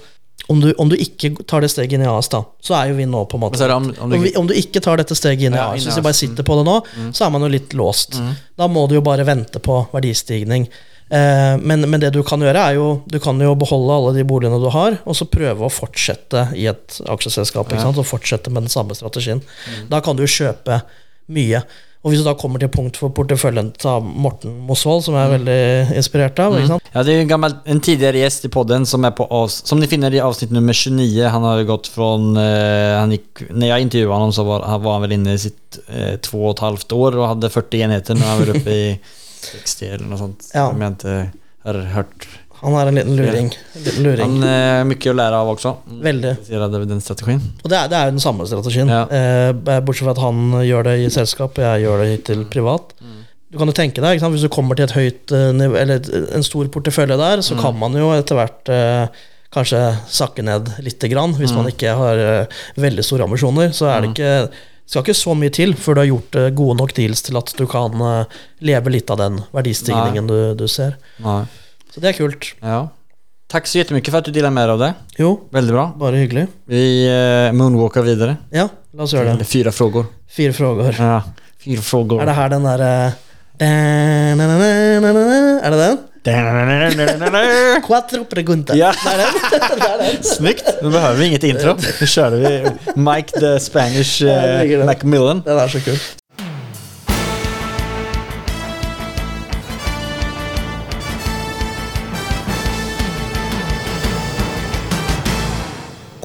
[0.48, 2.98] om du, om du ikke tar det steget inn i AS, da, så er jo
[3.00, 5.48] vi nå på en måte om, om du, vi, om du ikke tar dette steget
[5.48, 6.76] inn i Ja, AS, hvis vi bare sitter på det nå,
[7.16, 8.14] så er man jo litt låst.
[8.54, 10.68] Da må du jo bare vente på verdistigning.
[11.06, 14.24] Eh, men, men det du kan gjøre, er jo Du kan jo beholde alle de
[14.26, 17.68] boligene du har, og så prøve å fortsette i et aksjeselskap.
[17.70, 17.88] Ikke Ja.
[17.88, 17.98] sant?
[18.02, 19.42] Og fortsette med den samme strategien.
[19.90, 20.82] Da kan du kjøpe
[21.30, 21.62] mye.
[22.06, 25.32] Og hvis du da kommer til punkt for porteføljen til Morten Mosvold, som jeg er
[25.38, 26.90] veldig inspirert av ikke sant?
[26.94, 30.14] Ja, det er en, gammel, en tidligere gjest i podden som avs, som ni finner
[30.14, 31.24] i avsnitt nummer 29.
[31.34, 33.16] Han har gått fra eh,
[33.50, 36.44] Når jeg intervjuet ham, så var, han var han vel inne i sitt eh, två
[36.46, 38.14] och ett halvt år og hadde 40 enheter.
[38.14, 38.86] Nå er han vel oppe i
[39.44, 40.48] 60 eller noe sånt.
[40.52, 40.68] Ja.
[40.70, 41.14] Jeg mente
[41.66, 42.28] har hørt.
[42.62, 43.50] Han er en liten luring.
[43.52, 44.36] En liten luring.
[44.38, 45.74] Han er mye å lære av også.
[46.06, 46.32] Veldig.
[46.38, 47.42] Intresserad av den strategien.
[47.62, 48.92] Og det er, det er jo den samme strategien.
[48.92, 49.04] Ja.
[49.12, 52.94] Eh, bortsett fra at han gjør det i selskap, og jeg gjør det hittil privat.
[53.52, 54.30] Du kan jo tenke deg, ikke?
[54.34, 57.76] Hvis du kommer til et høyt eh, nivå, eller en stor portefølje der, så kan
[57.78, 59.82] man jo etter hvert eh, kanskje
[60.12, 61.36] sakke ned lite grann.
[61.38, 65.16] Hvis man ikke har eh, veldig store ambisjoner, så er det ikke det skal ikke
[65.18, 68.02] så mye til før du har gjort eh, gode nok deals til at du kan
[68.06, 70.94] eh, leve litt av den verdistigningen du, du ser.
[71.24, 71.40] Nei.
[71.92, 72.52] Så det er kult.
[72.62, 72.84] ja.
[73.46, 74.88] Takk så jättemycket for at du delar mer av det.
[75.22, 75.84] Jo, Veldig bra.
[76.02, 76.48] bare hyggelig.
[76.66, 76.80] Vi
[77.54, 78.32] moonwalker videre.
[78.50, 79.46] Ja, la oss gjøre det.
[79.46, 80.08] Fire frågor.
[80.26, 80.90] Fire frågor.
[80.98, 81.20] Ja,
[81.62, 82.24] fyra frågor.
[82.24, 82.90] Er det her den derre
[83.62, 86.02] Er det den?
[87.86, 88.74] Quattro preguntas.
[88.76, 88.90] Ja.
[90.22, 90.66] Snyggt!
[90.82, 91.76] Nå behøver vi inget intro.
[91.78, 92.52] Nå kjører vi
[92.98, 94.86] Mike the Spanish uh.
[94.88, 95.44] Macmillan.
[95.46, 95.98] Den er så kul.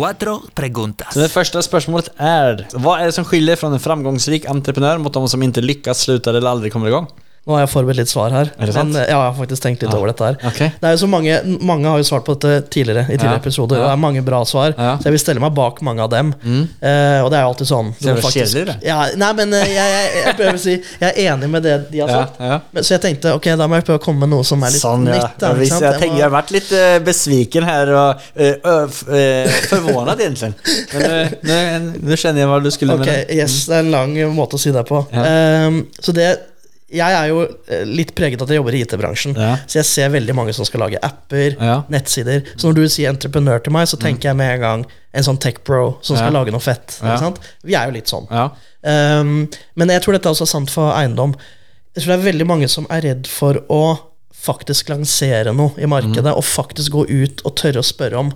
[0.01, 5.13] Så det første spørsmålet er vad er det som skiljer fra en framgangsrik entreprenør mot
[5.13, 7.05] de som ikke lykkes, slutter eller aldri kommer igång?
[7.47, 8.51] Nå har jeg forberedt litt svar her.
[8.61, 8.91] Er det sant?
[8.93, 9.97] Men, ja, jeg har faktisk tenkt litt Ja.
[9.97, 10.35] over dette her.
[10.45, 10.67] Okay.
[10.79, 13.41] Det er jo så mange, mange har jo svart på dette tidligere i tidligere Ja.
[13.41, 14.75] episoder, og det er mange bra svar.
[14.77, 16.29] Så jeg vil stelle meg bak mange av dem.
[16.45, 18.75] Eh, og det er jo alltid sånn Så det faktisk- kjedelig, det.
[18.85, 21.91] Ja, nei, men eh, jeg, jeg, jeg prøver å si Jeg er enig med det
[21.91, 22.35] de har sagt.
[22.39, 22.59] ja.
[22.71, 24.69] Men, så jeg tenkte ok, da må jeg prøve å komme med noe som er
[24.69, 25.39] litt Sånn, nytt.
[25.39, 25.81] da, visst, sant?
[25.81, 30.53] jag, Jeg har vært litt lite besviken her og uh, ö, f- eh, förvånad egentligen.
[31.43, 33.25] Men nå skjønner jeg hva du skulle Ok, mena.
[33.33, 35.01] yes, det er en lang måte å si det på.
[35.11, 36.29] Ehm, så det
[36.91, 39.35] jeg er jo eh, litt preget av at jeg jobber i IT-bransjen.
[39.39, 39.53] Ja.
[39.65, 41.77] Så jeg ser veldig mange som skal lage apper, Ja.
[41.91, 42.43] nettsider.
[42.55, 45.39] Så når du sier entreprenør til meg, så tenker jeg med en gang en sånn
[45.39, 46.99] tech-bro som skal lage noe fett.
[47.03, 47.17] Ja.
[47.63, 48.27] Vi er jo litt sånn.
[48.31, 48.49] Ja.
[48.83, 51.35] Um, men jeg tror dette også er sant for eiendom.
[51.95, 53.81] Jeg tror det er veldig mange som er redd for å
[54.41, 58.31] faktisk lansere noe i markedet, og faktisk gå ut og tørre å spørre om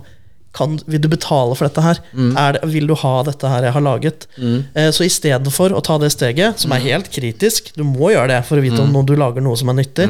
[0.56, 2.00] kan, vil du betale for dette her?
[2.40, 4.26] Er det, vil du ha dette her jeg har laget?
[4.40, 8.40] Eh, så istedenfor å ta det steget, som er helt kritisk, du må gjøre det
[8.48, 10.08] for å vite om noe, du lager noe som er nyttig,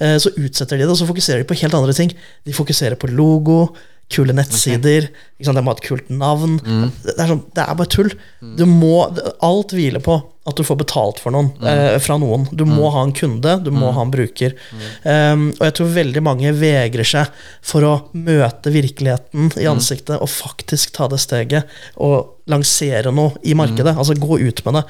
[0.00, 2.12] eh, så utsetter de det, og så fokuserer de på helt andre ting.
[2.48, 3.74] De fokuserer på logo,
[4.12, 5.08] kule nettsider,
[5.42, 5.56] sant?
[5.56, 6.58] de må ha et kult navn.
[6.62, 8.12] Det, er sånn, det er bare tull.
[8.58, 9.06] Du må,
[9.40, 12.48] alt hviler på at du får betalt for noen, eh, fra noen.
[12.50, 14.56] Du må ha en kunde, du må ha en bruker.
[15.04, 17.30] Um, og jeg tror veldig mange vegrer seg
[17.62, 23.54] for å møte virkeligheten i ansiktet og faktisk ta det steget og lansere noe i
[23.58, 23.92] markedet.
[23.96, 24.82] Altså gå ut med det.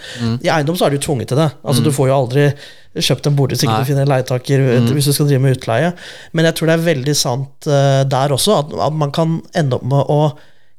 [0.46, 1.50] I eiendom så er du tvunget til det.
[1.64, 2.46] Altså Du får jo aldri
[2.92, 5.92] kjøpt en bolig hvis ikke du finner en leietaker hvis du skal drive med utleie.
[6.32, 9.78] Men jeg tror det er veldig sant uh, der også, at, at man kan ende
[9.78, 10.20] opp med å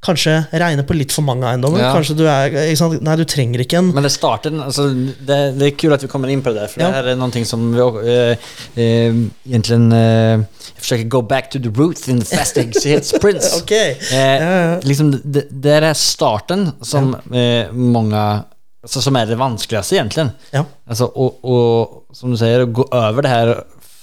[0.04, 1.82] kanskje regner på litt for mange eiendommer.
[1.82, 1.92] Ja.
[1.96, 2.54] Kanskje du er?
[3.04, 6.12] Nei, du trenger ikke en Men det starten, altså, det, det er kult at vi
[6.12, 7.02] kommer inn på det for för Ja.
[7.02, 10.46] det er noen ting som vi uh, uh, egentlig uh,
[10.78, 13.20] forsøker go back to the roots in the fastighetsprints.
[13.22, 13.54] Prince.
[13.62, 13.96] okay.
[14.12, 14.80] uh, ja.
[14.84, 18.20] liksom, det, det er starten som eh, mange
[18.84, 20.28] altså, som er det vanskeligste, egentlig.
[20.52, 20.66] Ja.
[20.86, 23.54] Alltså, og, och som du sier, å gå over det her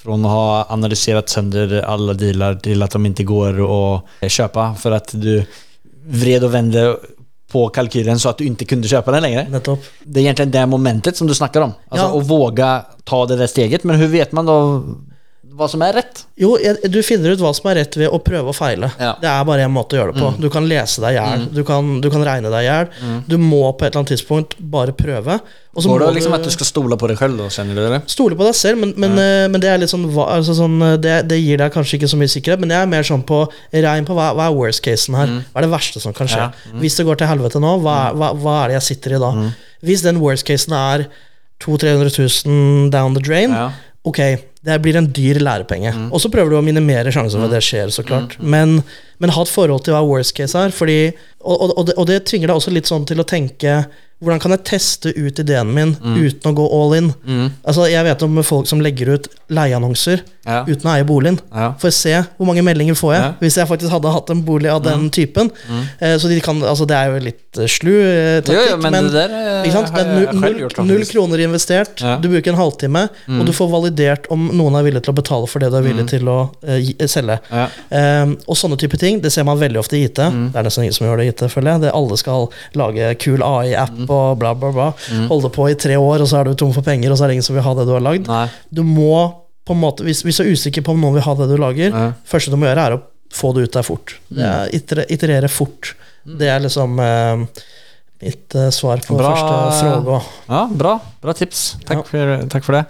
[0.00, 3.80] från å ha analysert sønder alle dealer til at de ikke går å
[4.22, 5.34] kjøpe, for at du
[6.06, 6.96] vred och vände
[7.52, 9.46] på kalkylen så att du inte kunde köpa den längre.
[9.50, 9.80] Nettopp.
[10.04, 11.72] Det är egentligen det momentet som du snackar om.
[11.88, 12.18] Alltså Ja.
[12.20, 13.84] att våga ta det där steget.
[13.84, 14.82] Men hur vet man då
[15.60, 16.22] vad som er rett?
[16.40, 16.54] Jo,
[16.88, 18.88] du finner ut hva som er rett ved å prøve og feile.
[18.98, 19.12] Ja.
[19.20, 20.30] Det er bare én måte å gjøre det på.
[20.40, 22.88] Du kan lese deg i hjel, du, kan- du kan regne deg i hjel.
[23.28, 25.36] Du må på et eller annet tidspunkt bare prøve.
[25.76, 27.82] Og så Går det liksom at du skal stole på deg sjøl, då, känner du
[27.92, 28.00] det?
[28.10, 30.80] stole på deg selv, men, men, eh, men det er litt sånn, hva- altså sånn
[30.82, 33.22] eh, det, det gir deg kanskje ikke så mye sikkerhet, men jeg er mer sånn
[33.22, 35.30] på regn på hva, hva er worst casen her?
[35.52, 36.42] Hva er det verste som kan skje?
[36.42, 36.74] Ja.
[36.82, 39.22] Hvis det går til helvete nå, hva, er- hva, hva er det jeg sitter i
[39.22, 39.30] da?
[39.86, 41.06] Hvis den worst casen er
[41.62, 43.70] 200 000-300 000 down the drain, Ja.
[44.04, 44.18] ok,
[44.64, 45.92] det blir en dyr lærepenge.
[46.12, 48.36] Og så prøver du å minimere sjansen for at det skjer, så klart.
[48.42, 48.82] Men,
[49.18, 51.00] men ha et forhold til hva worst case er, fordi,
[51.40, 53.86] og, og, og, det, og det tvinger deg også litt sånn til å tenke
[54.20, 57.06] hvordan kan jeg teste ut ideen min uten å gå all in?
[57.64, 60.62] Altså, Jeg vet om folk som legger ut leieannonser Ja.
[60.68, 61.38] uten å eie boligen.
[61.52, 61.70] Ja.
[61.80, 63.30] For å se hvor mange meldinger får jeg Ja.
[63.40, 65.50] hvis jeg faktisk hadde hatt en bolig av den typen.
[66.00, 68.76] Eh, så de kan, altså Det er jo litt eh, slu eh, taktikk, Jo, jo,
[68.84, 73.08] men det der, eh, jeg- null, null, gjort, null kroner investert, du bruker en halvtime,
[73.40, 75.84] og du får validert om noen er villig til å betale for det du er
[75.86, 76.36] villig til å
[76.66, 77.36] uh, selge.
[77.50, 77.66] Ja.
[78.22, 80.20] Um, og sånne type ting, det ser man veldig ofte i IT.
[80.20, 81.84] Det er nesten ingen som gjør det i IT, føler jeg.
[81.86, 82.48] Det, alle skal
[82.78, 84.88] lage kul AI-app og bla, bla, bla.
[85.30, 87.32] Holde på i tre år, og så er du tom for penger, og så er
[87.32, 88.28] det ingen som vil ha det du har lagd.
[88.30, 88.46] Nei.
[88.74, 89.12] Du må
[89.68, 91.56] på en måte, hvis, hvis du er usikker på om noen vil ha det du
[91.60, 92.06] lager, Ja.
[92.26, 94.16] første du må gjøre, er å få det ut der fort.
[94.34, 95.92] Er iter, iterere fort.
[96.26, 97.44] Det er liksom uh,
[98.24, 99.30] mitt uh, svar på Bra.
[99.30, 100.26] første spørsmål.
[100.50, 100.96] Ja, bra.
[101.22, 101.62] Bra tips.
[101.86, 102.02] Takk, Ja.
[102.10, 102.82] for, takk for det.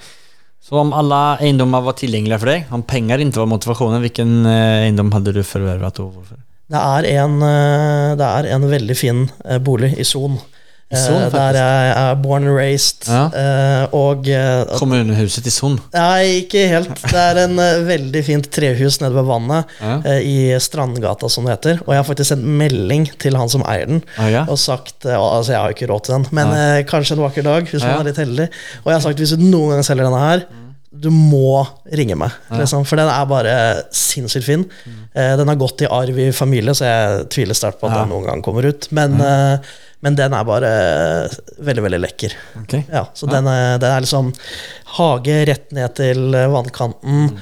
[0.70, 5.10] Så om alle eiendommer var tilgjengelige for deg, om penger ikke var motivasjonen, hvilken eiendom
[5.16, 5.98] hadde du forvervet?
[6.70, 10.38] Det er en, eh, det er en veldig fin eh, bolig i Son.
[10.90, 11.30] Eh.
[11.30, 13.06] Der jeg er born and raised.
[13.06, 13.26] Ja.
[13.30, 15.76] eh, Og eh, Kommunhuset i Son.
[15.94, 16.94] Nei, ikke helt.
[17.04, 17.54] Det er en
[17.86, 20.18] veldig fint trehus nede ved vannet Ja.
[20.18, 21.80] i Strandgata, som det heter.
[21.86, 24.44] Og jeg har faktisk sendt melding til han som eier den, Ah, ja.
[24.48, 27.62] og sagt Altså, jeg har jo ikke råd til den, men kanskje en vakker dag,
[27.70, 28.48] hvis man er litt heldig.
[28.84, 30.42] Og jeg har sagt hvis du noen gang selger denne her,
[30.90, 31.62] du må
[31.94, 33.52] ringe meg, liksom, for den er bare
[33.94, 34.64] sinnssykt fin.
[35.14, 38.00] Eh, den har gått i arv i familie, så jeg tviler sterkt på at Ja.
[38.02, 38.88] den noen gang kommer ut.
[38.90, 39.58] Men, eh,
[40.02, 40.72] men den er bare
[41.62, 42.34] veldig, veldig lekker.
[42.64, 42.84] Okay.
[42.90, 44.32] Ja, så Den, er, den er liksom
[44.98, 47.30] hage rett ned til vannkanten.
[47.30, 47.38] vannkanten.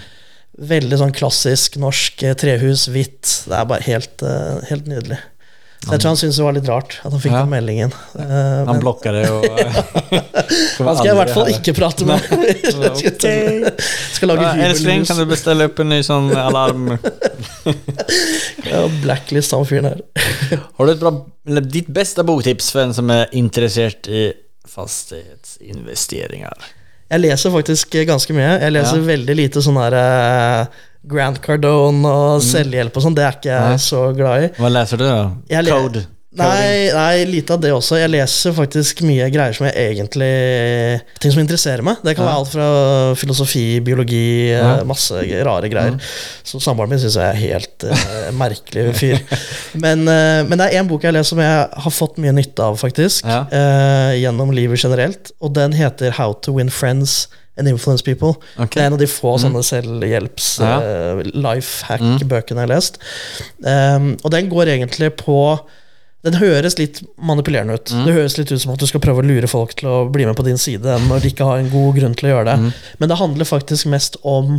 [0.59, 3.45] Veldig sånn klassisk norsk eh, trehus, hvitt.
[3.47, 5.19] Det er bare helt, eh, helt nydelig.
[5.79, 7.41] Så jeg tror han syntes det var litt rart at han fikk Ja.
[7.45, 7.93] den meldingen.
[8.19, 8.81] Uh, Han men
[9.15, 9.37] det jo.
[10.89, 12.25] han skal jeg i hvert fall ikke prate med.
[12.99, 13.69] skal,
[14.17, 16.91] skal lage Ja, Älskling, kan du bestille opp en ny sånn alarm?
[18.69, 20.01] Ja, blacklist han fyren her.
[20.77, 21.13] Har du et bra,
[21.49, 24.27] eller ditt beste boktips for en som er interessert i
[24.69, 26.67] fastighetsinvesteringer?
[27.09, 28.59] Jeg leser faktisk ganske mye.
[28.61, 29.07] Jeg leser Ja.
[29.15, 33.15] veldig lite sånn her eh, Grant Cardone og selvhjelp og sånn.
[33.15, 33.71] Det er ikke jeg Mm.
[33.71, 33.77] Nei.
[33.77, 34.49] så glad i.
[34.59, 35.63] Hva leser du da?
[35.69, 36.07] Code?
[36.39, 37.97] Nei, nei, lite av det også.
[37.99, 40.29] Jeg leser faktisk mye greier som jeg egentlig
[41.19, 41.97] Ting som interesserer meg.
[42.05, 42.31] Det kan Ja.
[42.31, 44.85] være alt fra filosofi, biologi, eh, Ja.
[44.85, 45.11] masse
[45.45, 45.99] rare greier.
[46.45, 49.19] Så samboeren min syns jeg er helt uh, merkelig fyr.
[49.75, 52.61] Men, uh, men det er én bok jeg leser som jeg har fått mye nytte
[52.63, 53.25] av, faktisk.
[53.25, 55.33] Eh, gjennom livet generelt.
[55.41, 57.27] Og den heter How to Win Friends
[57.59, 58.37] and Influence People.
[58.57, 58.77] Okay.
[58.79, 60.77] Det er en av de få sånne selvhjelps Ja.
[60.79, 62.99] uh, life hack-bøkene jeg har lest.
[63.65, 65.41] Um, og den går egentlig på
[66.27, 67.93] Den høres litt manipulerende ut.
[68.05, 70.25] Det høres litt ut som at du skal prøve å lure folk til å bli
[70.27, 72.73] med på din side når de ikke har en god grunn til å gjøre det.
[72.99, 74.57] Men det handler faktisk mest om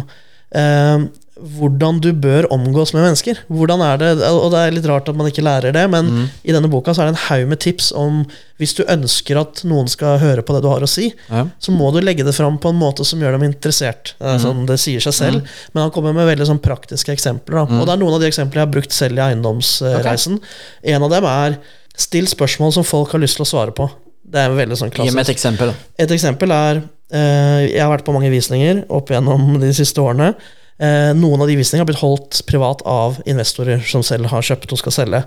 [0.56, 1.04] eh,
[1.40, 3.38] hvordan du bør omgås med mennesker.
[3.48, 6.52] Hvordan er det, Og det er litt rart at man ikke lærer det, men i
[6.56, 8.26] denne boka så er det en haug med tips om
[8.60, 11.46] hvis du ønsker at noen skal høre på det du har å si, Ja.
[11.64, 14.16] så må du legge det fram på en måte som gjør dem interessert.
[14.20, 17.62] Det, er sånn, det sier seg selv, men han kommer med veldig sånn praktiske eksempler.
[17.64, 17.80] Da.
[17.80, 20.40] Og det er noen av de eksemplene jeg har brukt selv i eiendomsreisen.
[20.84, 21.58] En av dem er
[22.00, 23.88] still spørsmål som folk har lyst til å svare på.
[24.30, 25.72] Det er veldig sånn Gi meg et eksempel.
[25.98, 26.82] Et eksempel er
[27.12, 30.34] eh, Jeg har vært på mange visninger opp gjennom de siste årene.
[30.80, 34.72] Eh, noen av de visningene har blitt holdt privat av investorer som selv har kjøpt
[34.76, 35.24] og skal selge.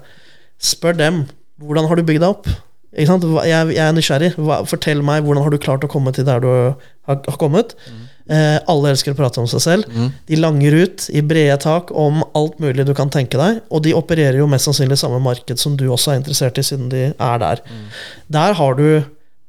[0.62, 1.24] Spør dem
[1.62, 2.48] hvordan har du bygd deg opp.
[2.92, 3.09] Jeg,
[3.48, 4.32] jeg er nysgjerrig.
[4.68, 6.48] Fortell meg hvordan har du klart å komme til der du
[7.09, 7.76] har, kommet.
[8.28, 9.94] Eh, alle elsker å prate om seg selv.
[10.28, 13.94] De langer ut i brede tak om alt mulig du kan tenke deg, og de
[13.96, 17.09] opererer jo mest sannsynlig i samme marked som du også er interessert i, siden de
[17.12, 17.64] er der.
[18.32, 18.86] Der har du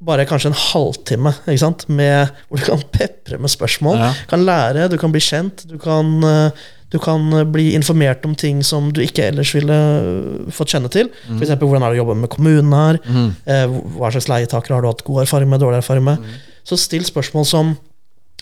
[0.06, 1.86] bare kanskje en halvtime ikke sant?
[1.90, 4.00] Med, hvor du kan pepre med spørsmål.
[4.02, 4.14] Ja.
[4.24, 8.36] Du kan lære, du kan bli kjent, du kan, eh, du kan bli informert om
[8.38, 11.10] ting som du ikke ellers ville eh, fått kjenne til.
[11.30, 11.40] Mm.
[11.40, 11.56] F.eks.
[11.62, 13.00] hvordan er det å jobbe med kommunen her?
[13.46, 16.20] Eh, Hva slags leietakere har du hatt god erfaring med, dårlig erfaring med?
[16.20, 16.60] Mm.
[16.68, 17.74] Så still spørsmål som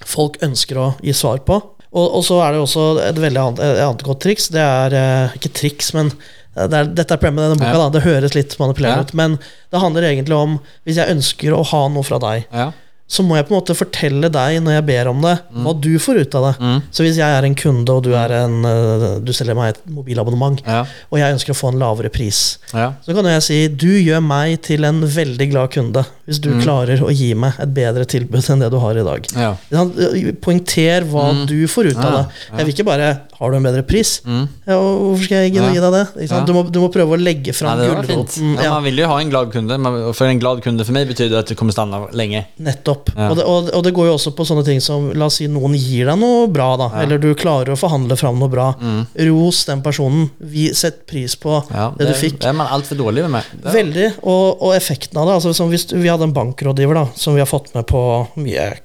[0.06, 1.60] folk ønsker å gi svar på.
[1.92, 4.48] Og, og så er det også et veldig annet, et annet godt triks.
[4.54, 7.74] Det er eh, ikke triks, men eh, det er, dette er problemet med denne boka.
[7.76, 7.82] Ja.
[7.84, 7.90] Da.
[7.98, 10.56] Det høres litt manipulerende ut, men det handler egentlig om
[10.88, 12.72] hvis jeg ønsker å ha noe fra deg, Ja.
[13.12, 15.66] Så må jeg på en måte fortelle deg når jeg ber om det, Mm.
[15.66, 16.54] hva du får ut av det.
[16.96, 19.82] Så hvis jeg er en kunde, og du, er en, eh, du selger meg et
[19.92, 20.86] mobilabonnement, Ja.
[21.12, 22.94] og jeg ønsker å få en lavere pris, Ja.
[23.06, 27.02] så kan jeg si du gjør meg til en veldig glad kunde hvis du klarer
[27.04, 29.28] å gi meg et bedre tilbud enn det du har i dag.
[29.36, 29.42] Mm.
[29.42, 29.56] Ja.
[30.42, 32.26] Poengter hva du får ut av det.
[32.58, 33.12] Jeg vil ikke bare
[33.42, 34.22] 'har du en bedre pris'?
[34.24, 34.48] Mm.
[34.68, 36.46] Ja, hvorfor skal jeg gidde å gi deg det?
[36.46, 38.54] Du, må, du må prøve å legge fram det gulroten.
[38.56, 41.08] Ja, Ja, man vil jo ha en glad kunde, for en glad kunde for meg
[41.10, 42.46] betyr det at du kommer stanna lenge.
[42.60, 43.10] nettopp.
[43.18, 45.48] Og, det, og, og det går jo også på sånne ting som La oss si
[45.48, 46.92] noen gir deg noe bra, da.
[47.02, 48.76] Eller du klarer å forhandle fram noe bra.
[49.18, 50.30] Ros den personen.
[50.40, 51.76] Vi, setter pris på Mm.
[51.76, 52.40] Ja, det, du fikk.
[52.40, 53.44] Det er man altfor dårlig med.
[53.64, 54.14] Det- Veldig.
[54.24, 55.34] Og, og effekten av det.
[55.42, 58.78] Altså, hvis vi hadde en bankrådgiver da, som vi har fått med på mye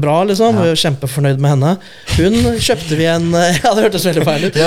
[0.00, 0.58] bra, liksom.
[0.62, 1.72] Er kjempefornøyd med henne.
[2.16, 3.30] Hun kjøpte vi en
[3.64, 4.58] Ja, det hørtes veldig feil ut.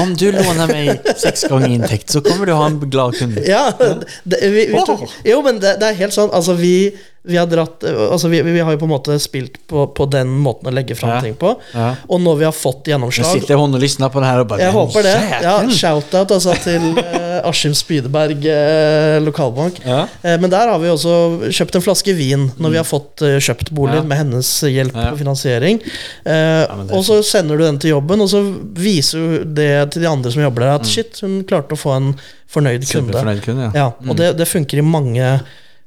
[0.00, 3.44] Om du låner meg seks ganger inntekt, så kommer du ha en glad kunde.
[3.48, 6.32] Ja, det, vi, vi tok, jo, men det, det er helt sånn.
[6.34, 6.94] Altså, vi,
[7.24, 10.28] vi har dratt Altså, vi, vi har jo på en måte spilt på, på den
[10.44, 11.20] måten å legge fram Ja.
[11.24, 11.54] ting på.
[11.72, 11.94] Ja.
[12.12, 14.60] Og når vi har fått gjennomslag Jeg sitter og lysner på det her og bare
[14.66, 15.14] Jeg håper det.
[15.46, 15.54] Ja.
[15.72, 19.80] Shout-out altså, til eh, Askim Spydeberg eh, lokalbank.
[19.86, 21.14] Eh, men der har vi også
[21.48, 24.04] kjøpt en flaske vin når vi har fått eh, kjøpt bolig Ja.
[24.04, 25.80] med hennes hjelp på finansiering.
[26.28, 28.44] Eh, og så sender du den til jobben, og så
[28.76, 31.96] viser du det til de andre som jobber der, at shit, hun klarte å få
[31.96, 32.12] en
[32.52, 33.24] fornøyd kunde.
[33.44, 33.86] Kunde, ja.
[33.86, 35.38] Ja, og det, det funker i mange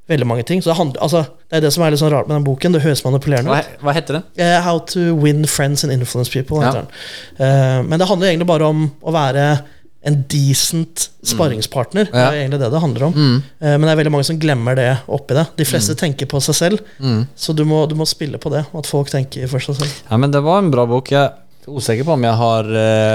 [0.07, 0.61] Veldig mange ting.
[0.63, 2.71] Så det, handler, altså, det er det som er litt sånn rart med den boken.
[2.77, 3.71] Det høres manipulerende ut.
[3.81, 4.23] Hva, hva, heter den?
[4.39, 6.61] Uh, How to win friends and influence people.
[6.63, 6.85] Ja.
[7.37, 9.47] Eh, men det handler egentlig bare om å være
[10.07, 12.05] en decent sparringspartner.
[12.05, 12.19] Det Mm.
[12.21, 12.27] Ja.
[12.31, 13.13] er egentlig det det handler om.
[13.59, 15.47] Eh, men det er veldig mange som glemmer det oppi det.
[15.57, 15.97] De fleste Mm.
[15.99, 16.79] tenker på seg selv,
[17.35, 18.65] så du må, du må spille på det.
[18.73, 19.91] At folk tenker for seg selv.
[20.09, 21.11] Ja men det var en bra bok.
[21.11, 21.31] Jag är
[21.67, 22.63] osäker på om jag har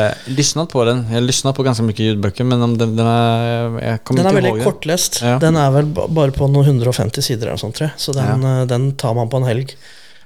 [0.06, 1.04] eh, lyssnat på den.
[1.08, 4.44] Jag har lyssnat på ganska mycket ljudböcker men om den, den är, jag kommer Den
[4.44, 4.64] ihåg den.
[4.64, 5.20] kortlest.
[5.22, 5.38] Ja.
[5.38, 8.00] Den er vel ba- bare på noen 150 sider, eller sånt, tror jeg.
[8.00, 8.64] så den, ja.
[8.64, 9.66] den tar man på en helg.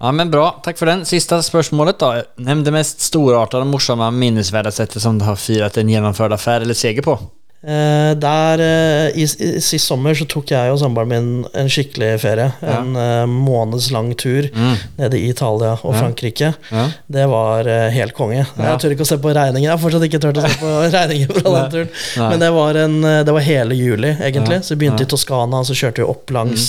[0.00, 1.04] Ja men bra, takk for den.
[1.08, 2.22] Siste spørsmålet da.
[2.36, 6.74] Nämn det mest storartade, morsamma, minnesvärda sättet som du har firat en gjennomført affär eller
[6.74, 7.18] seger på.
[7.66, 12.12] Eh, der, eh, i, i, Sist sommer så tok jeg og samboeren min en skikkelig
[12.22, 12.52] ferie.
[12.62, 12.78] Ja.
[12.78, 14.48] En uh, månedslang tur tur
[14.96, 16.00] nede i Italia og Ja.
[16.00, 16.52] Frankrike.
[16.70, 16.88] Ja.
[17.06, 18.42] Det var uh, helt konge.
[18.42, 19.68] Jeg tør ikke å se på regningen.
[19.68, 21.90] Jeg har fortsatt ikke turt å se på regninger fra den turen.
[22.16, 24.62] Men det var, en, eh, det var hele juli, egentlig.
[24.64, 26.68] Så vi begynte i Toskana, så kjørte vi opp langs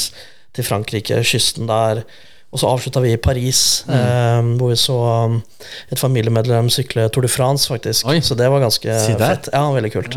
[0.56, 2.04] til Frankrike, kysten der.
[2.48, 3.94] Og så avslutta vi i Paris, Mm.
[3.94, 4.96] eh, hvor vi så
[5.26, 5.34] um,
[5.92, 8.08] et familiemedlem sykle Tour de France, faktisk.
[8.08, 8.22] Oi.
[8.24, 9.50] Så det var ganske Si fett.
[9.52, 10.16] Ja, veldig kult.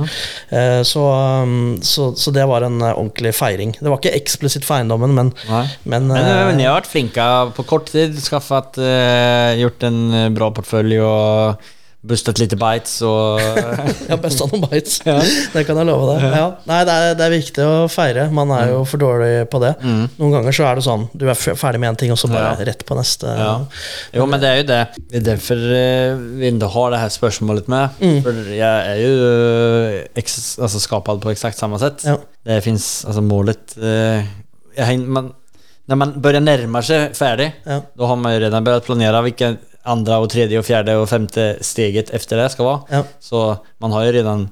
[0.55, 1.03] Eh, så,
[1.43, 3.75] um, så, så det var en eh, ordentlig feiring.
[3.81, 5.33] Det var ikke eksplisitt for eiendommen, men,
[5.85, 7.27] men, Men eh, men jeg har vært flinka
[7.59, 11.69] på kort tid, Skaffet, eh, gjort en eh, bra portfølje och
[12.03, 13.41] bustat lite bites og
[14.11, 14.99] Ja, best av noen bites.
[15.05, 16.23] Det kan jeg love deg.
[16.33, 16.47] Ja.
[16.71, 18.29] Nei, det er, det er viktig å feire.
[18.33, 18.73] Man er Mm.
[18.73, 19.75] jo for dårlig på det.
[19.85, 22.55] Noen ganger så er det sånn du er ferdig med en ting, og så bare
[22.57, 22.65] Ja.
[22.71, 23.27] rett på neste.
[23.27, 23.53] Ja.
[24.17, 24.81] Jo, men det er jo det.
[25.11, 27.89] Det er därför eh, vi inte har det her spørsmålet med.
[28.01, 28.23] Mm.
[28.25, 29.13] For jeg er jo
[30.65, 32.05] altså, skapt på exakt samme sett.
[32.05, 32.17] Ja.
[32.45, 33.77] Det fins altså målet...
[33.77, 34.27] jeg,
[34.77, 35.33] jag, har man,
[35.87, 37.81] när man börjar närma sig färdig, Ja.
[37.95, 41.57] då har man jo redan begynt planera vilka andra och tredje och fjärde och femte
[41.61, 42.81] steget efter det ska vara.
[42.89, 43.05] Ja.
[43.21, 44.49] Så man har ju redan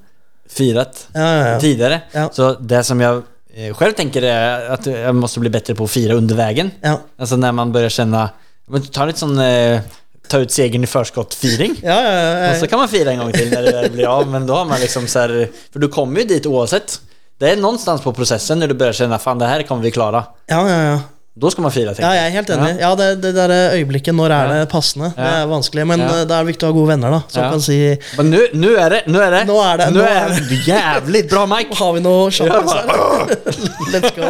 [0.50, 2.00] firat Ja, tidigare.
[2.32, 3.22] Så det som jag
[3.54, 6.70] selv själv tänker är att jag måste bli bättre på att fira under vägen.
[6.80, 7.00] Ja.
[7.18, 8.30] Alltså när man börjar känna,
[8.66, 9.80] men ta lite sån eh,
[10.28, 11.74] ta ut segern i förskott-firing.
[11.82, 14.28] Ja, ja, ja, Och så kan man fira en gång till när det blir av,
[14.28, 17.00] men då har man liksom så här, för du kommer ju dit oavsett.
[17.38, 20.24] Det är någonstans på processen när du börjar känna fan det här kommer vi klara.
[20.46, 21.00] ja, ja, ja.
[21.38, 22.16] Då skal man fire, tenker jeg.
[22.16, 22.70] Ja, jeg er helt enig.
[22.82, 25.12] Ja, det, det der øyeblikket, når er det passende?
[25.14, 26.06] Det er vanskelig, men Ja.
[26.16, 27.20] eh, det er viktig å ha gode venner, da.
[27.30, 27.50] Som Ja.
[27.52, 27.76] kan si
[28.18, 29.42] Men nå er är det, Nå er det.
[29.46, 31.74] nå er det, nå nu är är det jævlig bra Mike!
[31.78, 33.36] Har vi noe Ja, her?
[33.94, 34.28] Let's go.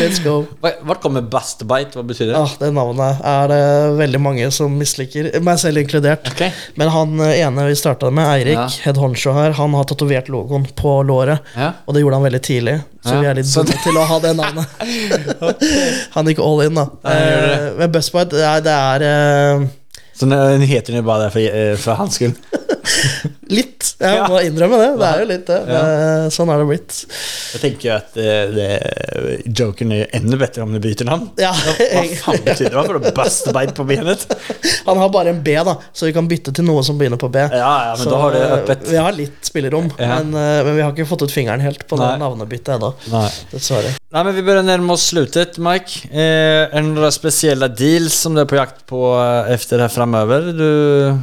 [0.00, 0.34] Let's go.
[0.60, 1.96] Vart kommer Bustbite?
[1.96, 2.34] Hva betyr det?
[2.36, 3.62] Ja, det navnet er det
[3.98, 6.28] veldig mange som misliker, meg selv inkludert.
[6.34, 6.52] Okay.
[6.76, 8.68] Men han eh, ene vi starta med, Eirik, Ja.
[8.84, 11.40] head honcho her, han har tatovert logoen på låret.
[11.86, 12.76] Og det gjorde han veldig tidlig,
[13.06, 14.76] så vi er litt bundet til å ha det navnet.
[16.16, 16.86] han gikk all in, da.
[17.12, 19.66] Eh, Men Buzzbite, det er, det er eh,
[20.16, 22.34] Så den heter den bare for eh, hans skull?
[23.56, 23.94] litt.
[24.00, 24.26] Jeg Ja.
[24.28, 24.88] må innrømme det.
[25.00, 25.58] Det er jo litt det.
[25.68, 26.96] det sånn er det blitt.
[27.54, 28.68] Jeg tenker jo at eh, det,
[29.56, 31.28] jokeren er enda bedre om du byter navn.
[31.40, 32.84] Ja, Hva faen betyder det?
[32.86, 34.26] for Vadå Bustbite på benet?
[34.88, 37.30] Han har bare en B, da, så vi kan bytte til noe som begynner på
[37.32, 37.42] B.
[37.42, 38.86] Ja, ja, men Så, da har det øppet.
[38.90, 40.18] Vi har litt spillerom, Ja.
[40.20, 42.92] men, eh, men vi har ikke fått ut fingeren helt på det navnebyttet ennå.
[43.52, 43.94] Dessverre.
[44.16, 46.06] Nei, men vi bør nærme oss slutet, Mike.
[46.12, 49.88] Eh, er det noen spesielle deals som du er på jakt på etter efter det
[49.88, 50.52] här framöver?
[50.56, 51.18] Du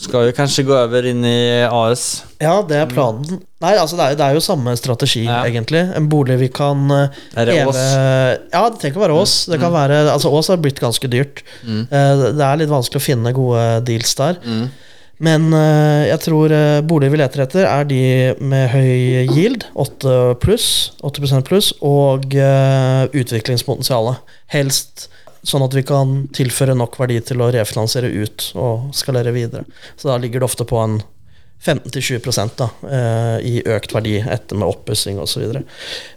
[0.00, 2.22] ska jo kanskje gå over inn i AS.
[2.42, 3.38] Ja, det er planen.
[3.64, 5.38] Nei, altså det er, det er jo samme strategi, Ja.
[5.48, 5.80] egentlig.
[5.96, 7.76] En bolig vi kan eh, Er det heve- Ås?
[7.76, 8.48] Mm.
[8.52, 9.36] Ja, det trenger ikke være Ås.
[9.48, 11.42] Det kan være Altså, Ås har blitt ganske dyrt.
[11.64, 11.86] Mm.
[11.88, 14.36] Det er litt vanskelig å finne gode deals der.
[14.44, 14.66] Mm.
[15.18, 18.00] Men eh, jeg tror eh, boliger vi leter etter, er de
[18.44, 20.66] med høy yield, 8 pluss,
[21.08, 24.20] 8 pluss, og eh, utviklingspotensialet.
[24.52, 25.08] Helst
[25.46, 29.66] sånn at vi kan tilføre nok verdi til å refinansiere ut og skalere videre.
[29.96, 30.98] Så da ligger det ofte på en
[31.62, 35.32] 15-20 da, eh, i økt verdi etter med oppussing osv.
[35.36, 35.62] Så, videre.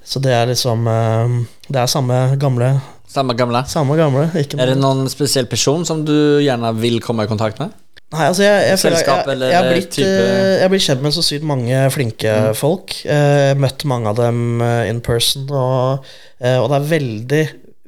[0.04, 1.38] så det er liksom eh,
[1.70, 2.74] Det er samme gamle.
[3.10, 3.64] Samme gamle?
[3.66, 7.72] Samme gamle Är det noen spesiell person som du gjerne vil komme i kontakt med?
[8.10, 10.06] Nei, altså jeg, jeg, Selskap jeg, eller jeg, har blitt, Mm.
[10.10, 12.96] eh, jeg blitt kjent med så sykt mange flinke folk.
[13.06, 16.08] Eh, møtt mange av dem eh, in person, og,
[16.42, 17.44] eh, og det er veldig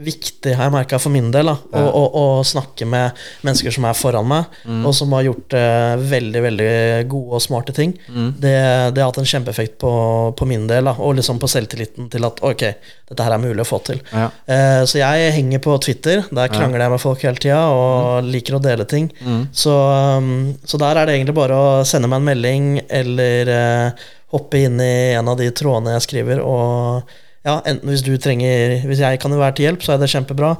[0.05, 1.91] viktig, har jeg merka for min del, da, å, Ja.
[1.91, 4.85] å, å snakke med mennesker som er foran meg, Mm.
[4.85, 6.71] og som har gjort eh, veldig veldig
[7.09, 7.93] gode og smarte ting.
[8.09, 8.29] Mm.
[8.39, 8.55] Det,
[8.95, 9.91] det har hatt en kjempeeffekt på,
[10.37, 12.63] på min del, da, og liksom på selvtilliten til at ok,
[13.11, 13.99] dette her er mulig å få til.
[14.13, 14.29] Ja.
[14.45, 16.23] Eh, så jeg henger på Twitter.
[16.31, 19.09] Der krangler jeg med folk hele tida og liker å dele ting.
[19.25, 19.47] Mm.
[19.51, 19.73] Så,
[20.17, 24.61] um, så der er det egentlig bare å sende meg en melding eller eh, hoppe
[24.63, 26.39] inn i en av de trådene jeg skriver.
[26.45, 27.03] Og
[27.41, 30.51] ja, enten hvis du trenger Hvis jeg kan være til hjelp, så er det kjempebra.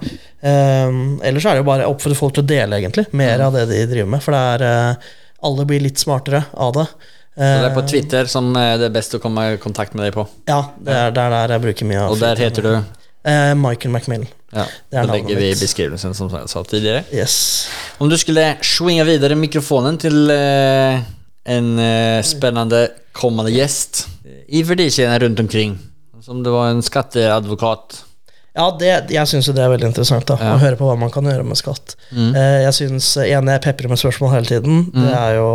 [0.42, 3.44] Um, Eller så er det jo bare å oppfordre folk til å dele egentlig mer
[3.46, 4.24] av det de driver med.
[4.26, 5.12] For det er uh,
[5.46, 6.88] Alle blir litt smartere av det.
[7.32, 9.96] Så det er på Eh, Twitter som eh, det er best å komme i kontakt
[9.96, 10.26] med deg på.
[10.50, 12.74] Ja, det er det er der jeg bruker mye av Og der heter du?
[13.22, 14.28] Uh, Michael Macmillan.
[14.52, 17.04] Ja, Det då namnet vi i beskrivelsen som jeg sa tidligere.
[17.14, 17.70] Yes.
[18.02, 21.00] Om du skulle swinge videre mikrofonen til uh,
[21.46, 24.08] en uh, spennende kommende gjest
[24.50, 25.78] i verdikjeden rundt omkring.
[26.22, 28.04] Som det var en skatteadvokat.
[28.52, 30.56] Ja, det, jeg syns jo det er veldig interessant da, Ja.
[30.58, 31.94] å høre på hva man kan gjøre med skatt.
[32.12, 32.34] Mm.
[32.36, 35.52] Eh, jeg synes, en jeg peprer med spørsmål hele tiden, det er jo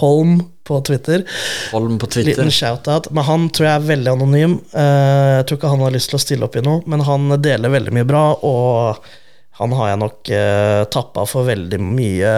[0.00, 1.22] Holm på Twitter.
[1.70, 2.32] Holm på Twitter.
[2.32, 3.06] Liten shout-out.
[3.14, 4.56] Men han tror jeg er veldig anonym.
[4.74, 7.28] Eh, jeg tror ikke han har lyst til å stille opp i noe, men han
[7.44, 8.98] deler veldig mye bra, og
[9.60, 12.34] han har jeg nok eh, tappa for veldig mye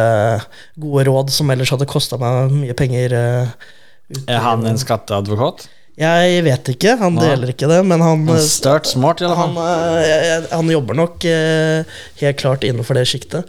[0.76, 3.16] gode råd som ellers hadde kosta meg mye penger.
[3.16, 3.72] eh,
[4.28, 5.64] er han en skatteadvokat?
[5.96, 9.54] Jeg vet ikke, han deler ikke det, men han Start smart i alla han,
[10.02, 13.48] eh, han jobber nok eh, helt klart innenfor det sjiktet.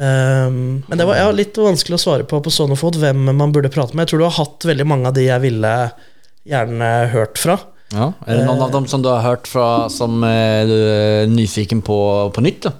[0.00, 3.52] Um, men det var ja, litt vanskelig å svare på på sånn fot hvem man
[3.52, 4.04] burde prate med.
[4.04, 5.72] Jeg tror du har hatt veldig mange av de jeg ville
[6.48, 7.56] gjerne hørt fra.
[7.90, 8.12] Ja.
[8.28, 11.80] Er det noen av dem som du har hørt fra som er du er nyfiken
[11.84, 11.98] på
[12.36, 12.76] på nytt då?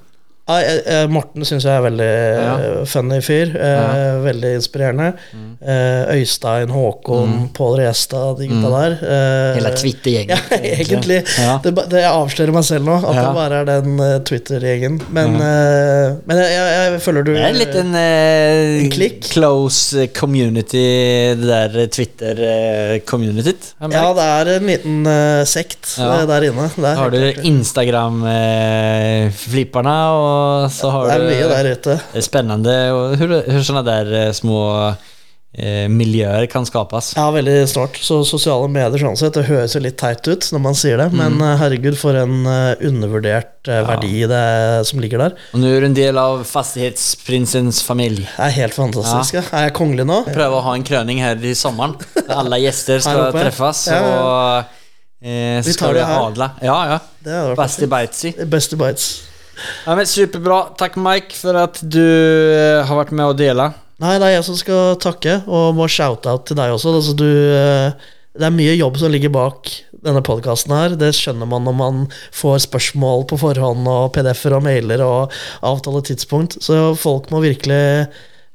[0.50, 2.54] Ja, eh, eh, Morten syns jeg er veldig Ja.
[2.58, 3.52] eh, funny fyr.
[3.54, 5.12] eh, Veldig inspirerende.
[5.62, 8.92] Eh, Øystein, Håkon, Pål Restad, de gutta der.
[9.02, 10.38] eh, Hela Twitter-gjengen.
[10.50, 11.20] Ja, egentlig.
[11.38, 11.58] Ja.
[11.62, 13.20] Det, det jeg avslører meg selv nå, at Ja.
[13.22, 13.90] det bare er den
[14.26, 14.98] Twitter-gjengen.
[15.10, 19.20] Men, eh, men jeg, jeg, jeg føler du Det är en liten eh, En klikk.
[19.30, 23.62] close community, det der Twitter-communityt.
[23.92, 26.24] Ja, det er en liten uh, sekt Ja.
[26.26, 26.66] der inne.
[26.74, 27.18] Det er, har du.
[27.50, 30.39] Instagram-flipperne och
[30.72, 32.00] så har det er mye der ute.
[33.20, 34.94] hur, hur sådana där eh, små
[35.52, 37.12] eh, miljöer kan skapes.
[37.16, 37.96] Ja, veldig snart.
[37.96, 41.08] Så sosiale medier sånn sett, det høres jo litt teit ut når man sier det,
[41.16, 43.84] men eh, herregud, for en undervurdert ja.
[43.88, 44.42] verdi det
[44.88, 45.38] som ligger der.
[45.54, 48.28] Og nå er du en del av fastighetsprinsens familie.
[48.36, 49.40] Det er helt fantastisk.
[49.40, 49.46] Ja.
[49.54, 50.22] Er jeg kongelig nå?
[50.30, 51.96] Pröva å ha en krøning her i sommeren.
[52.40, 53.86] Alle gjester skal treffes.
[53.90, 54.76] Ja, og
[55.22, 56.52] eh, Vi ska tar vi det adla.
[56.64, 57.00] Ja, ja.
[57.20, 58.34] Best i Basti Baitsi.
[58.80, 59.10] Bites.
[59.86, 60.62] Ja, men superbra.
[60.80, 63.70] Takk, Mike for at du eh, har vært med å dele.
[64.00, 66.94] Nei, det er jeg som skal takke, og må shout-out til deg også.
[66.96, 69.68] Altså, du, eh, det er mye jobb som ligger bak
[70.00, 70.96] denne podkasten her.
[70.96, 75.36] Det skjønner man når man får spørsmål på forhånd, og PDF-er og mailer og
[75.66, 76.56] avtale tidspunkt.
[76.64, 78.08] Så folk må virkelig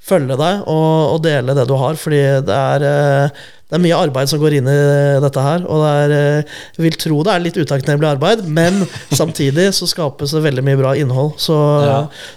[0.06, 3.98] følge deg og, og dele det du har, fordi det er eh, det er mye
[3.98, 4.76] arbeid som går inn i
[5.24, 8.84] dette her, og det er, eh, jeg vil tro det er litt utakknemlig arbeid, men
[9.22, 11.96] samtidig så skapes det veldig mye bra innhold, så, Ja.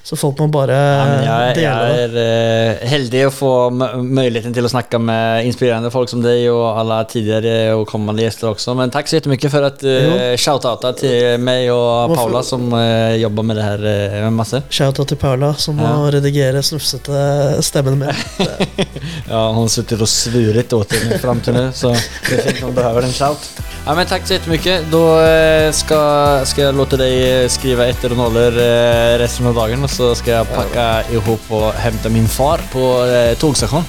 [0.09, 1.99] så folk må bare Ja, jeg, dele det.
[1.99, 4.17] Jeg er eh, heldig å få m-
[4.57, 8.75] til å snakke med inspirerende folk som deg og alle tidligere og kommende gjester også.
[8.79, 13.47] Men takk så mye for at uh, shout-outa til meg og Paula som uh, jobber
[13.47, 13.85] med det her
[14.25, 14.63] uh, masse.
[14.73, 15.93] Shout-out til Paula, som Ja.
[15.93, 18.25] må redigere snufsete stemmen min.
[19.29, 20.09] Ja, hun sitter og
[20.57, 21.18] litt åt det.
[21.19, 21.89] Fram till nu så
[22.29, 23.51] det är fint om du behöver en shout.
[23.87, 24.85] Ja men tack så jättemycket.
[24.91, 29.55] Då eh, ska, ska jag låta dig etter skriva ettor och nollor eh, resten av
[29.55, 33.83] dagen och så ska jag packa ihop och hämta min far på eh, tågstation.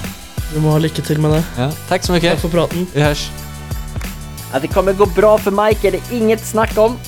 [0.54, 1.42] Du må ha lykke til med det.
[1.56, 2.40] Ja, tack så Takk mycket.
[2.40, 2.86] for praten.
[2.94, 3.30] Vi hörs.
[4.52, 6.98] Att det kommer gå bra för Mike är det inget snack om.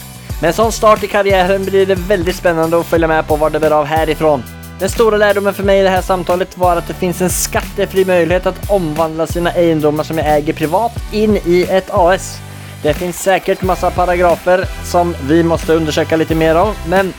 [0.41, 3.51] Med en sånn start i karrieren blir det veldig spennende å følge med på hva
[3.51, 4.43] det blir av härifrån.
[4.83, 8.05] Den stora lärdomen för mig i det här samtalet var att det finns en skattefri
[8.05, 12.39] möjlighet att omvandla sina egendomar som jag äger privat in i ett AS.
[12.83, 17.14] Det finns säkert massa paragrafer som vi måste undersöka lite mer om, men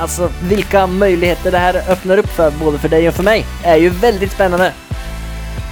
[0.00, 3.76] alltså vilka möjligheter det här öppnar upp för både för dig och för mig är
[3.76, 4.72] ju väldigt spännande.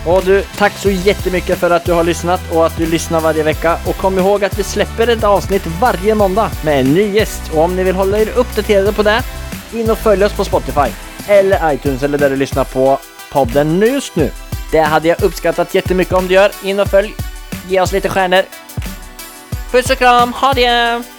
[0.06, 3.42] Och du, tack så jättemycket för att du har lyssnat och att du lyssnar varje
[3.42, 3.78] vecka.
[3.86, 7.42] Och kom ihåg att vi släpper ett avsnitt varje måndag med en ny gäst.
[7.54, 9.22] Och om ni vill hålla er uppdaterade på det,
[9.72, 12.98] in och följ oss på Spotify eller iTunes eller där du lyssnar på
[13.32, 14.30] podden just nu.
[14.72, 16.50] Det hade jag uppskattat jättemycket om du gör.
[16.62, 17.14] In och följ,
[17.68, 18.42] ge oss lite stjärnor.
[19.72, 21.17] Puss och kram, ha det!